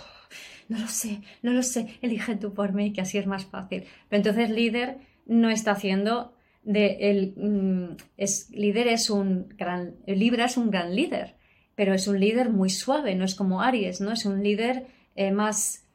[0.69, 3.85] no lo sé, no lo sé, elige tú por mí, que así es más fácil.
[4.09, 4.97] Pero entonces líder
[5.27, 6.33] no está haciendo
[6.65, 11.37] de el mm, es líder es un gran Libra es un gran líder,
[11.77, 15.31] pero es un líder muy suave, no es como Aries, no es un líder eh,
[15.31, 15.87] más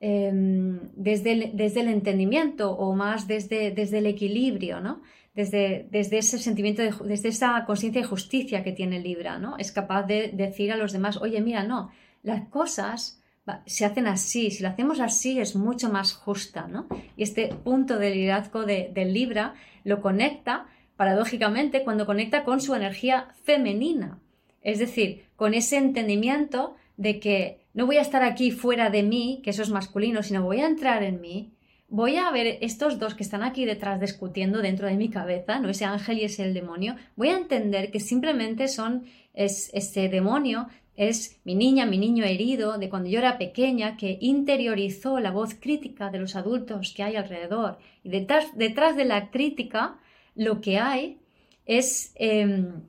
[0.00, 5.00] em, desde, el, desde el entendimiento o más desde, desde el equilibrio, ¿no?
[5.34, 9.56] Desde, ese sentimiento, de, desde esa conciencia de justicia que tiene Libra, ¿no?
[9.58, 11.90] Es capaz de decir a los demás, oye, mira, no,
[12.22, 13.22] las cosas
[13.66, 16.86] se hacen así, si lo hacemos así es mucho más justa, ¿no?
[17.16, 20.66] Y este punto de liderazgo de, Libra lo conecta,
[20.96, 24.18] paradójicamente, cuando conecta con su energía femenina,
[24.60, 29.40] es decir, con ese entendimiento de que no voy a estar aquí fuera de mí,
[29.42, 31.52] que eso es masculino, sino voy a entrar en mí
[31.92, 35.68] voy a ver estos dos que están aquí detrás discutiendo dentro de mi cabeza, ¿no?
[35.68, 41.38] Ese ángel y ese demonio, voy a entender que simplemente son es, ese demonio es
[41.44, 46.08] mi niña, mi niño herido de cuando yo era pequeña que interiorizó la voz crítica
[46.08, 47.78] de los adultos que hay alrededor.
[48.02, 49.98] Y detrás, detrás de la crítica
[50.34, 51.18] lo que hay
[51.66, 52.12] es...
[52.16, 52.84] Em,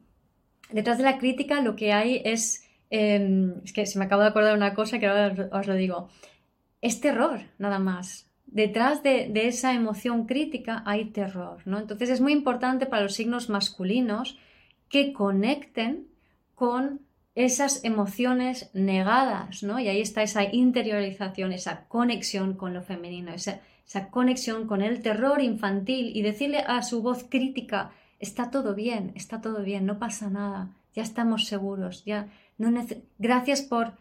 [0.72, 2.70] detrás de la crítica lo que hay es...
[2.90, 6.10] Em, es que se me acaba de acordar una cosa que ahora os lo digo.
[6.82, 11.80] Es terror, nada más detrás de, esa emoción crítica hay terror, ¿no?
[11.80, 14.38] Entonces es muy importante para los signos masculinos
[14.90, 16.08] que conecten
[16.54, 17.02] con
[17.34, 19.80] esas emociones negadas, ¿no?
[19.80, 23.60] Y ahí está esa interiorización, esa conexión con lo femenino, esa,
[24.12, 29.42] conexión con el terror infantil y decirle a su voz crítica, está todo bien, está
[29.42, 32.28] todo bien, no pasa nada, ya estamos seguros, ya
[33.18, 33.94] gracias por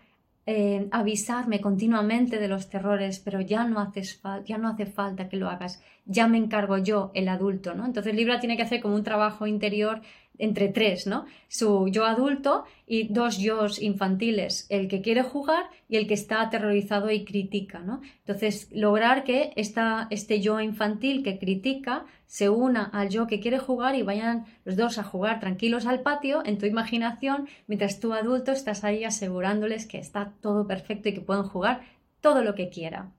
[0.45, 5.37] eh, avisarme continuamente de los terrores, pero ya no, haces ya no hace falta que
[5.37, 7.87] lo hagas, ya me encargo yo, el adulto, ¿no?
[7.87, 10.03] Entonces Libra tiene que hacer como un trabajo interior
[10.43, 11.25] entre tres, ¿no?
[11.47, 16.43] Su yo adulto y dos yo infantiles, el que quiere jugar y el que está
[16.43, 18.01] aterrorizado y critica, ¿no?
[18.19, 23.95] Entonces, lograr que este yo infantil que critica se una al yo que quiere jugar
[23.95, 28.51] y vayan los dos a jugar tranquilos al patio en tu imaginación, mientras tú adulto
[28.51, 31.83] estás ahí asegurándoles que está todo perfecto y que pueden jugar
[32.21, 33.13] todo lo que quiera.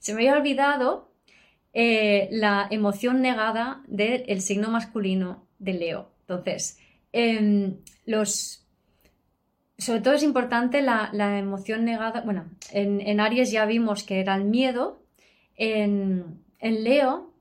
[0.00, 1.12] Se me había olvidado
[1.72, 6.13] eh, la emoción negada del signo masculino de Leo.
[6.26, 6.78] Entonces,
[7.12, 8.66] em, los,
[9.78, 12.22] sobre todo es importante la, emoción negada.
[12.22, 15.02] Bueno, en, Aries ya vimos que era el miedo.
[15.56, 17.32] En, Leo,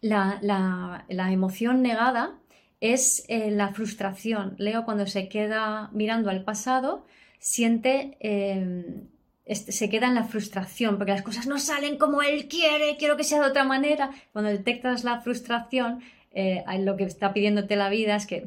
[0.00, 2.38] la, emoción negada
[2.80, 4.54] es eh, la frustración.
[4.58, 7.06] Leo cuando se queda mirando al pasado
[7.38, 9.08] siente em,
[9.46, 13.16] este, se queda en la frustración, porque las cosas no salen como él quiere, quiero
[13.16, 14.10] que sea de otra manera.
[14.32, 16.02] Cuando detectas la frustración,
[16.36, 18.46] eh, lo que está pidiéndote la vida es que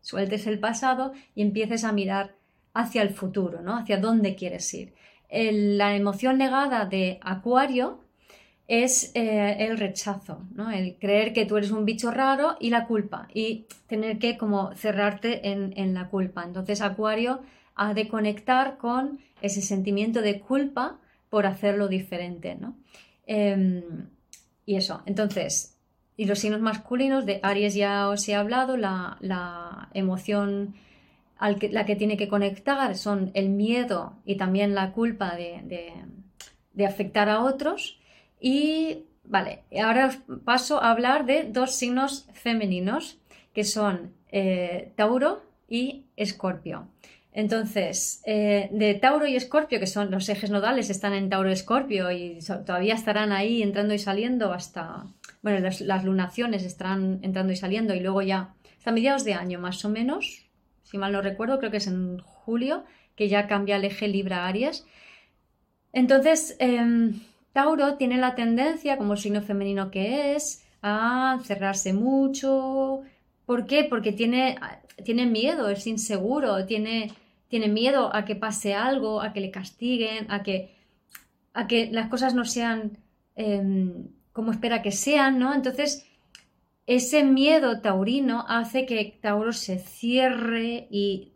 [0.00, 2.34] sueltes el pasado y empieces a mirar
[2.74, 3.76] hacia el futuro, ¿no?
[3.76, 4.94] Hacia dónde quieres ir.
[5.30, 8.00] la emoción negada de Acuario
[8.68, 10.70] es eh, el rechazo, ¿no?
[10.70, 14.74] El creer que tú eres un bicho raro y la culpa y tener que como
[14.74, 16.44] cerrarte en, en la culpa.
[16.44, 17.40] Entonces Acuario
[17.76, 22.76] ha de conectar con ese sentimiento de culpa por hacerlo diferente, ¿no?
[23.26, 24.08] Em,
[24.64, 25.75] y eso, entonces,
[26.16, 30.74] y los signos masculinos de Aries ya os he hablado, la, emoción
[31.36, 35.92] al que, la que tiene que conectar son el miedo y también la culpa de,
[36.84, 37.98] afectar a otros.
[38.40, 43.18] Y vale, ahora os paso a hablar de dos signos femeninos
[43.52, 46.88] que son eh, Tauro y Escorpio.
[47.32, 51.52] Entonces, eh, de Tauro y Escorpio, que son los ejes nodales, están en Tauro y
[51.52, 55.04] Escorpio y todavía estarán ahí entrando y saliendo hasta,
[55.46, 59.84] bueno, las, lunaciones estarán entrando y saliendo y luego ya, hasta mediados de año más
[59.84, 60.44] o menos,
[60.82, 62.84] si mal no recuerdo, creo que es en julio,
[63.14, 64.84] que ya cambia el eje Libra-Aries.
[65.92, 67.20] Entonces, em,
[67.52, 73.02] Tauro tiene la tendencia, como signo femenino que es, a cerrarse mucho.
[73.44, 73.84] ¿Por qué?
[73.84, 74.58] Porque tiene,
[75.04, 77.12] tiene miedo, es inseguro, tiene
[77.48, 80.74] tiene miedo a que pase algo, a que le castiguen, a que,
[81.54, 82.98] a que las cosas no sean
[83.36, 85.54] em, como espera que sean, ¿no?
[85.54, 86.06] Entonces,
[86.86, 91.32] ese miedo taurino hace que Tauro se cierre y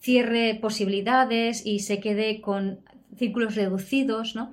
[0.00, 2.80] cierre posibilidades y se quede con
[3.16, 4.52] círculos reducidos, ¿no?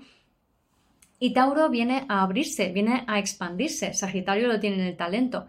[1.17, 3.95] Y Tauro viene a abrirse, viene a expandirse.
[3.95, 5.47] Sagitario lo tiene en el talento.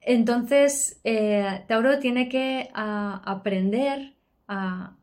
[0.00, 4.14] Entonces, eh, Tauro tiene que aprender
[4.46, 4.95] a,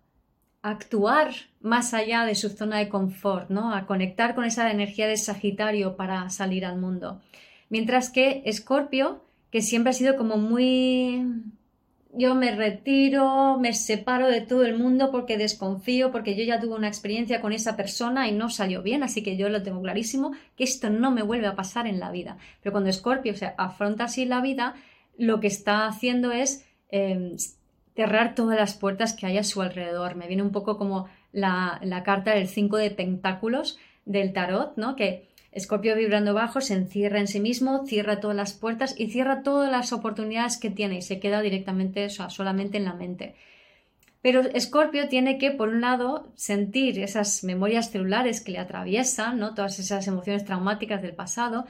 [0.64, 3.74] actuar más allá de su zona de confort, ¿no?
[3.76, 7.22] A conectar con esa energía de Sagitario para salir al mundo.
[7.70, 11.22] Mientras que Escorpio, que siempre ha sido como muy
[12.16, 16.76] yo me retiro, me separo de todo el mundo porque desconfío, porque yo ya tuve
[16.76, 20.32] una experiencia con esa persona y no salió bien, así que yo lo tengo clarísimo
[20.55, 22.38] que esto no me vuelve a pasar en la vida.
[22.61, 24.76] Pero cuando Escorpio se afronta así la vida,
[25.18, 27.36] lo que está haciendo es eh,
[27.96, 30.16] cerrar todas las puertas que hay a su alrededor.
[30.16, 34.96] Me viene un poco como la, carta del 5 de pentáculos del tarot, ¿no?
[34.96, 39.44] Que Escorpio vibrando bajo se encierra en sí mismo, cierra todas las puertas y cierra
[39.44, 43.36] todas las oportunidades que tiene y se queda directamente, solamente en la mente.
[44.24, 49.54] Pero Escorpio tiene que, por un lado, sentir esas memorias celulares que le atraviesan, ¿no?
[49.54, 51.66] todas esas emociones traumáticas del pasado,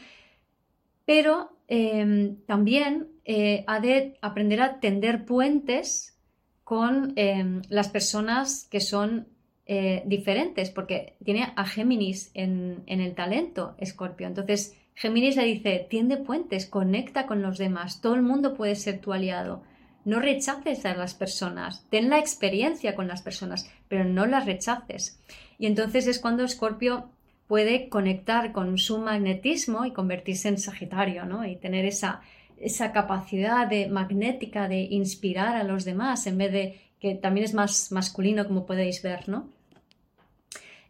[1.06, 6.13] pero em, también eh, ha de aprender a tender puentes
[6.64, 9.28] con em, las personas que son
[9.66, 14.28] eh, diferentes, porque tiene a Géminis en, el talento, Escorpio.
[14.28, 19.00] Entonces, Géminis le dice, tiende puentes, conecta con los demás, todo el mundo puede ser
[19.00, 19.64] tu aliado.
[20.06, 25.18] No rechaces a las personas, ten la experiencia con las personas, pero no las rechaces.
[25.58, 27.10] Y entonces es cuando Escorpio
[27.48, 31.46] puede conectar con su magnetismo y convertirse en Sagitario, ¿no?
[31.46, 32.22] Y tener esa,
[32.58, 37.54] esa capacidad de magnética de inspirar a los demás en vez de que también es
[37.54, 39.50] más masculino como podéis ver, ¿no?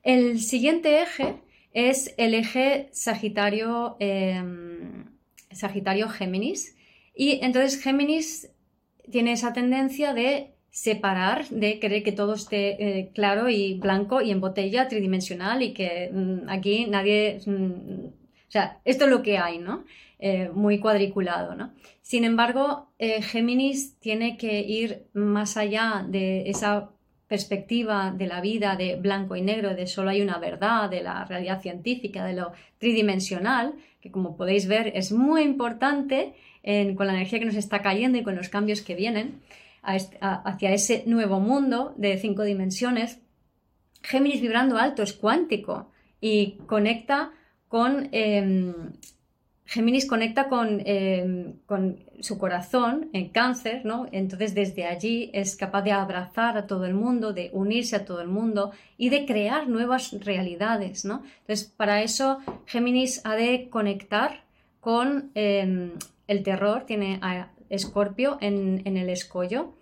[0.04, 1.36] El siguiente eje
[1.74, 5.06] es el eje Sagitario, em,
[5.52, 6.76] Sagitario Géminis
[7.16, 8.50] y entonces Géminis
[9.12, 14.32] tiene esa tendencia de separar, de querer que todo esté eh, claro y blanco y
[14.32, 18.23] en botella tridimensional y que mm, aquí nadie, mm,
[18.54, 19.84] sea, esto es lo que hay, ¿no?
[20.20, 21.54] Eh, muy cuadriculado.
[21.56, 21.74] ¿no?
[22.02, 26.92] Sin embargo, eh, Géminis tiene que ir más allá de esa
[27.28, 31.26] perspectiva de la vida de blanco y negro, de solo hay una verdad, de la
[31.26, 36.36] realidad científica, de lo tridimensional, que como podéis ver es muy importante
[36.96, 39.42] con la energía que nos está cayendo y con los cambios que vienen
[39.82, 43.20] hacia ese nuevo mundo de cinco dimensiones.
[44.04, 45.92] Géminis vibrando alto es cuántico
[46.22, 47.32] y conecta
[47.74, 48.72] con em,
[49.66, 50.48] Géminis conecta
[50.86, 54.06] em, con, su corazón en cáncer, ¿no?
[54.12, 58.22] Entonces desde allí es capaz de abrazar a todo el mundo, de unirse a todo
[58.22, 61.24] el mundo y de crear nuevas realidades, ¿no?
[61.42, 64.44] Entonces para eso Géminis ha de conectar
[64.80, 65.94] con em,
[66.28, 69.74] el terror, tiene a Escorpio en, el escollo,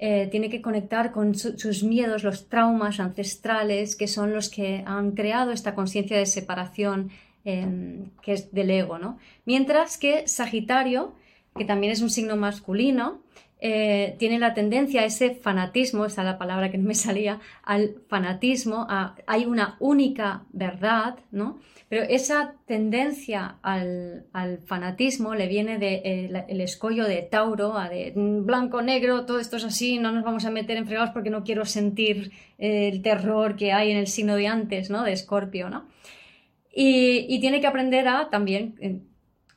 [0.00, 5.12] eh, tiene que conectar con sus miedos, los traumas ancestrales, que son los que han
[5.12, 7.10] creado esta conciencia de separación
[7.48, 9.18] Em, que es del ego, ¿no?
[9.44, 11.14] Mientras que Sagitario,
[11.56, 13.20] que también es un signo masculino,
[13.60, 17.38] eh, tiene la tendencia a ese fanatismo, esa es la palabra que no me salía,
[17.62, 18.88] al fanatismo,
[19.28, 21.60] hay una única verdad, ¿no?
[21.88, 24.24] Pero esa tendencia al,
[24.66, 29.56] fanatismo le viene del de, el escollo de Tauro, a de blanco, negro, todo esto
[29.56, 33.02] es así, no nos vamos a meter en fregados porque no quiero sentir eh, el
[33.02, 35.04] terror que hay en el signo de antes, ¿no?
[35.04, 35.86] De Escorpio, ¿no?
[36.78, 39.00] Y, tiene que aprender a también eh,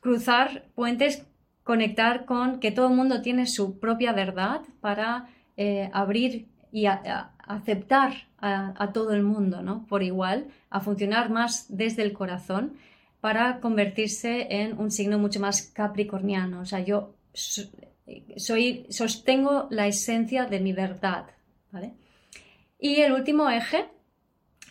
[0.00, 1.26] cruzar puentes,
[1.64, 8.14] conectar con que todo el mundo tiene su propia verdad para eh, abrir y aceptar
[8.38, 9.84] a, todo el mundo ¿no?
[9.86, 12.72] por igual, a funcionar más desde el corazón
[13.20, 16.60] para convertirse en un signo mucho más capricorniano.
[16.60, 21.26] O sea, yo soy, sostengo la esencia de mi verdad.
[22.78, 23.88] Y el último eje,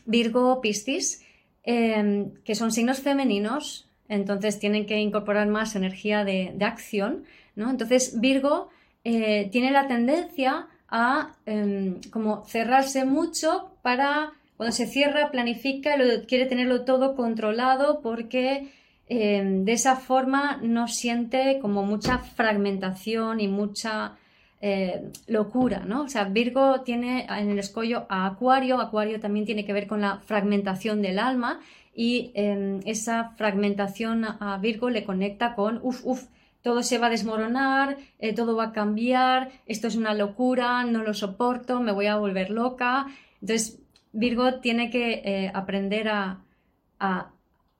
[0.08, 1.24] Virgo Piscis,
[1.64, 7.70] Em, que son signos femeninos, entonces tienen que incorporar más energía de, acción, ¿no?
[7.70, 8.70] Entonces Virgo
[9.03, 16.26] eh, tiene la tendencia a em, como cerrarse mucho para cuando se cierra, planifica y
[16.26, 18.72] quiere tenerlo todo controlado porque
[19.07, 24.18] em, de esa forma no siente como mucha fragmentación y mucha
[24.62, 26.03] eh, locura, ¿no?
[26.03, 30.01] O sea, Virgo tiene en el escollo a Acuario, Acuario también tiene que ver con
[30.01, 31.62] la fragmentación del alma
[31.95, 36.28] y em, esa fragmentación a Virgo le conecta con, uff, uff,
[36.62, 41.03] todo se va a desmoronar, eh, todo va a cambiar, esto es una locura, no
[41.03, 43.07] lo soporto, me voy a volver loca.
[43.41, 43.80] Entonces,
[44.12, 46.43] Virgo tiene que eh, aprender a,
[46.99, 47.32] a,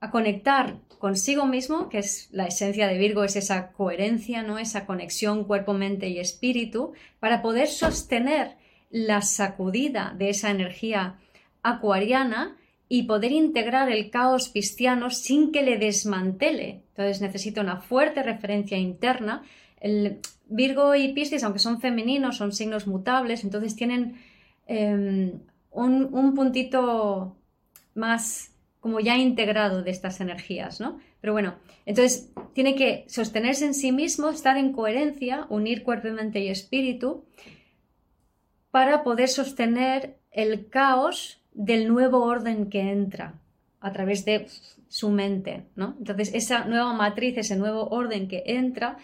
[0.02, 4.58] a conectar consigo mismo, que es la esencia de Virgo, es esa coherencia, ¿no?
[4.58, 8.58] esa conexión cuerpo, mente y espíritu, para poder sostener
[8.90, 11.20] la sacudida de esa energía
[11.64, 16.82] acuariana y poder integrar el caos pisciano sin que le desmantele.
[16.90, 19.44] Entonces necesita una fuerte referencia interna.
[19.80, 24.20] El Virgo y Piscis, aunque son femeninos, son signos mutables, entonces tienen
[24.66, 25.40] em,
[25.72, 27.38] un puntito
[27.94, 28.52] más
[28.90, 30.98] como ya integrado de estas energías, ¿no?
[31.22, 31.54] Pero bueno,
[31.86, 37.24] entonces tiene que sostenerse en sí mismo, estar en coherencia, unir cuerpo, mente y espíritu,
[38.72, 43.36] para poder sostener el caos del nuevo orden que entra
[43.80, 44.48] a través de
[44.88, 45.94] su mente, ¿no?
[46.00, 48.98] Entonces, esa nueva matriz, ese nuevo orden que entra,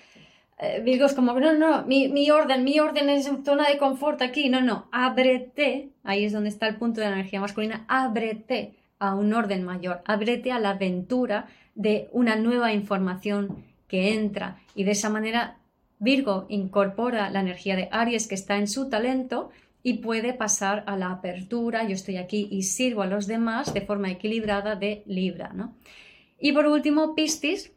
[0.58, 4.50] eh, Virgo es como, no, no, mi, orden, mi orden es zona de confort aquí,
[4.50, 9.16] no, no, ábrete, ahí es donde está el punto de la energía masculina, ábrete a
[9.16, 14.92] un orden mayor, ábrete a la aventura de una nueva información que entra y de
[14.92, 15.58] esa manera
[16.00, 20.98] Virgo incorpora la energía de Aries que está en su talento y puede pasar a
[20.98, 25.52] la apertura, yo estoy aquí y sirvo a los demás de forma equilibrada de Libra.
[25.54, 25.76] ¿no?
[26.40, 27.72] Y por último, Piscis.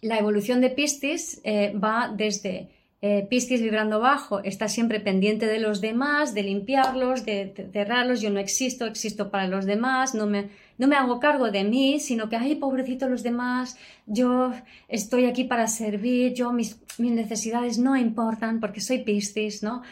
[0.00, 2.70] La evolución de Piscis eh, va desde
[3.04, 8.20] eh, Piscis vibrando bajo está siempre pendiente de los demás, de limpiarlos, de, cerrarlos.
[8.20, 11.98] Yo no existo, existo para los demás, no me, no me hago cargo de mí,
[11.98, 13.76] sino que, ay, pobrecito los demás,
[14.06, 14.52] yo
[14.86, 19.82] estoy aquí para servir, yo mis, mis necesidades no importan porque soy Piscis, ¿no?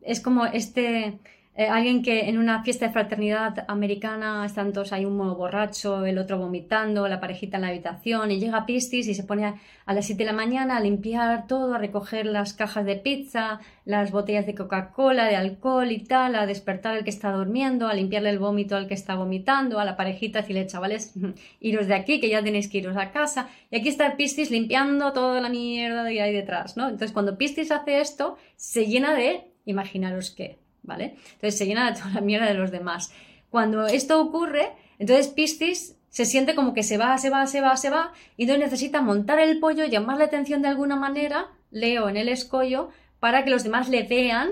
[0.00, 1.18] Es como este
[1.54, 6.06] eh, alguien que en una fiesta de fraternidad americana están todos, hay un modo borracho,
[6.06, 9.92] el otro vomitando, la parejita en la habitación y llega Pistis y se pone a,
[9.92, 14.12] las 7 de la mañana a limpiar todo, a recoger las cajas de pizza, las
[14.12, 18.30] botellas de Coca-Cola, de alcohol y tal, a despertar al que está durmiendo, a limpiarle
[18.30, 21.12] el vómito al que está vomitando, a la parejita decirle, chavales,
[21.60, 23.50] iros de aquí que ya tenéis que iros a casa.
[23.70, 26.84] Y aquí está Pistis limpiando toda la mierda que hay detrás, ¿no?
[26.84, 31.16] Entonces cuando Pistis hace esto, se llena de, imaginaros qué, ¿vale?
[31.34, 33.12] Entonces se llena de toda la mierda de los demás.
[33.50, 37.76] Cuando esto ocurre, entonces Piscis se siente como que se va, se va, se va,
[37.76, 42.08] se va, y entonces necesita montar el pollo, llamar la atención de alguna manera, Leo
[42.08, 44.50] en el escollo, para que los demás le vean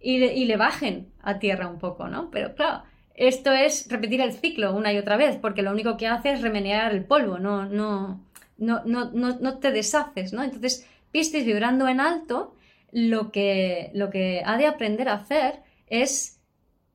[0.00, 2.30] y le, bajen a tierra un poco, ¿no?
[2.30, 2.82] Pero claro,
[3.14, 6.42] esto es repetir el ciclo una y otra vez, porque lo único que hace es
[6.42, 8.20] remenear el polvo, no, no,
[8.58, 10.42] no, no, no, te deshaces, ¿no?
[10.42, 12.56] Entonces, Piscis vibrando en alto,
[12.90, 15.60] lo que, lo que ha de aprender a hacer
[15.92, 16.40] es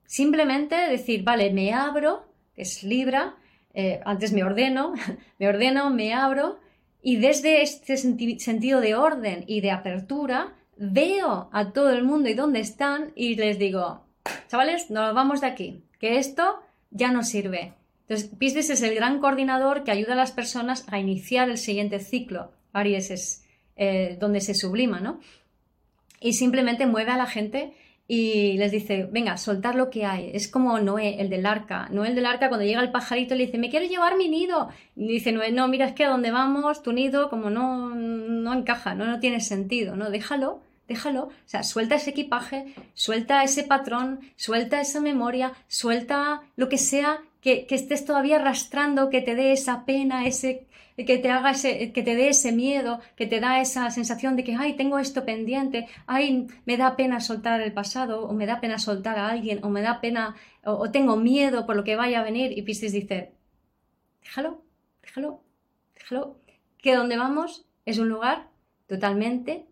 [0.07, 2.25] simplemente decir, vale, me abro,
[2.55, 3.35] es Libra,
[3.75, 4.93] eh, antes me ordeno,
[5.37, 6.59] me ordeno, me abro,
[7.03, 12.33] y desde este sentido de orden y de apertura, veo a todo el mundo y
[12.33, 14.03] dónde están y les digo,
[14.47, 17.75] chavales, nos vamos de aquí, que esto ya no sirve.
[18.07, 21.99] Entonces, Pisces es el gran coordinador que ayuda a las personas a iniciar el siguiente
[21.99, 22.51] ciclo.
[22.73, 23.45] Aries es
[23.75, 25.19] eh, donde se sublima, ¿no?
[26.19, 27.73] Y simplemente mueve a la gente
[28.07, 30.31] y les dice, venga, soltar lo que hay.
[30.33, 31.89] Es como Noé, el del arca.
[31.91, 34.69] Noé, el del arca, cuando llega el pajarito, le dice, me quiero llevar mi nido.
[34.95, 38.53] Y dice Noé, no, mira, es que a donde vamos, tu nido, como no, no
[38.53, 40.09] encaja, no, no tiene sentido, ¿no?
[40.09, 46.69] Déjalo déjalo, o sea, suelta ese equipaje, suelta ese patrón, suelta esa memoria, suelta lo
[46.69, 50.66] que sea que, estés todavía arrastrando, que te dé esa pena, ese,
[51.05, 54.43] que te haga ese, que te dé ese miedo, que te da esa sensación de
[54.43, 58.59] que, ay, tengo esto pendiente, ay, me da pena soltar el pasado, o me da
[58.59, 60.35] pena soltar a alguien, o me da pena,
[60.65, 62.57] o, o tengo miedo por lo que vaya a venir.
[62.57, 63.33] Y Piscis dice,
[64.23, 64.63] déjalo,
[65.03, 65.43] déjalo,
[65.95, 66.39] déjalo,
[66.77, 68.49] que donde vamos es un lugar
[68.87, 69.67] totalmente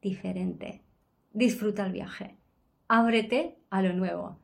[0.00, 0.82] diferente.
[1.32, 2.36] Disfruta el viaje.
[2.88, 4.38] Ábrete a lo nuevo.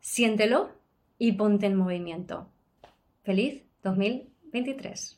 [0.00, 0.70] Siéntelo
[1.18, 2.48] y ponte en movimiento.
[3.22, 5.17] Feliz 2023.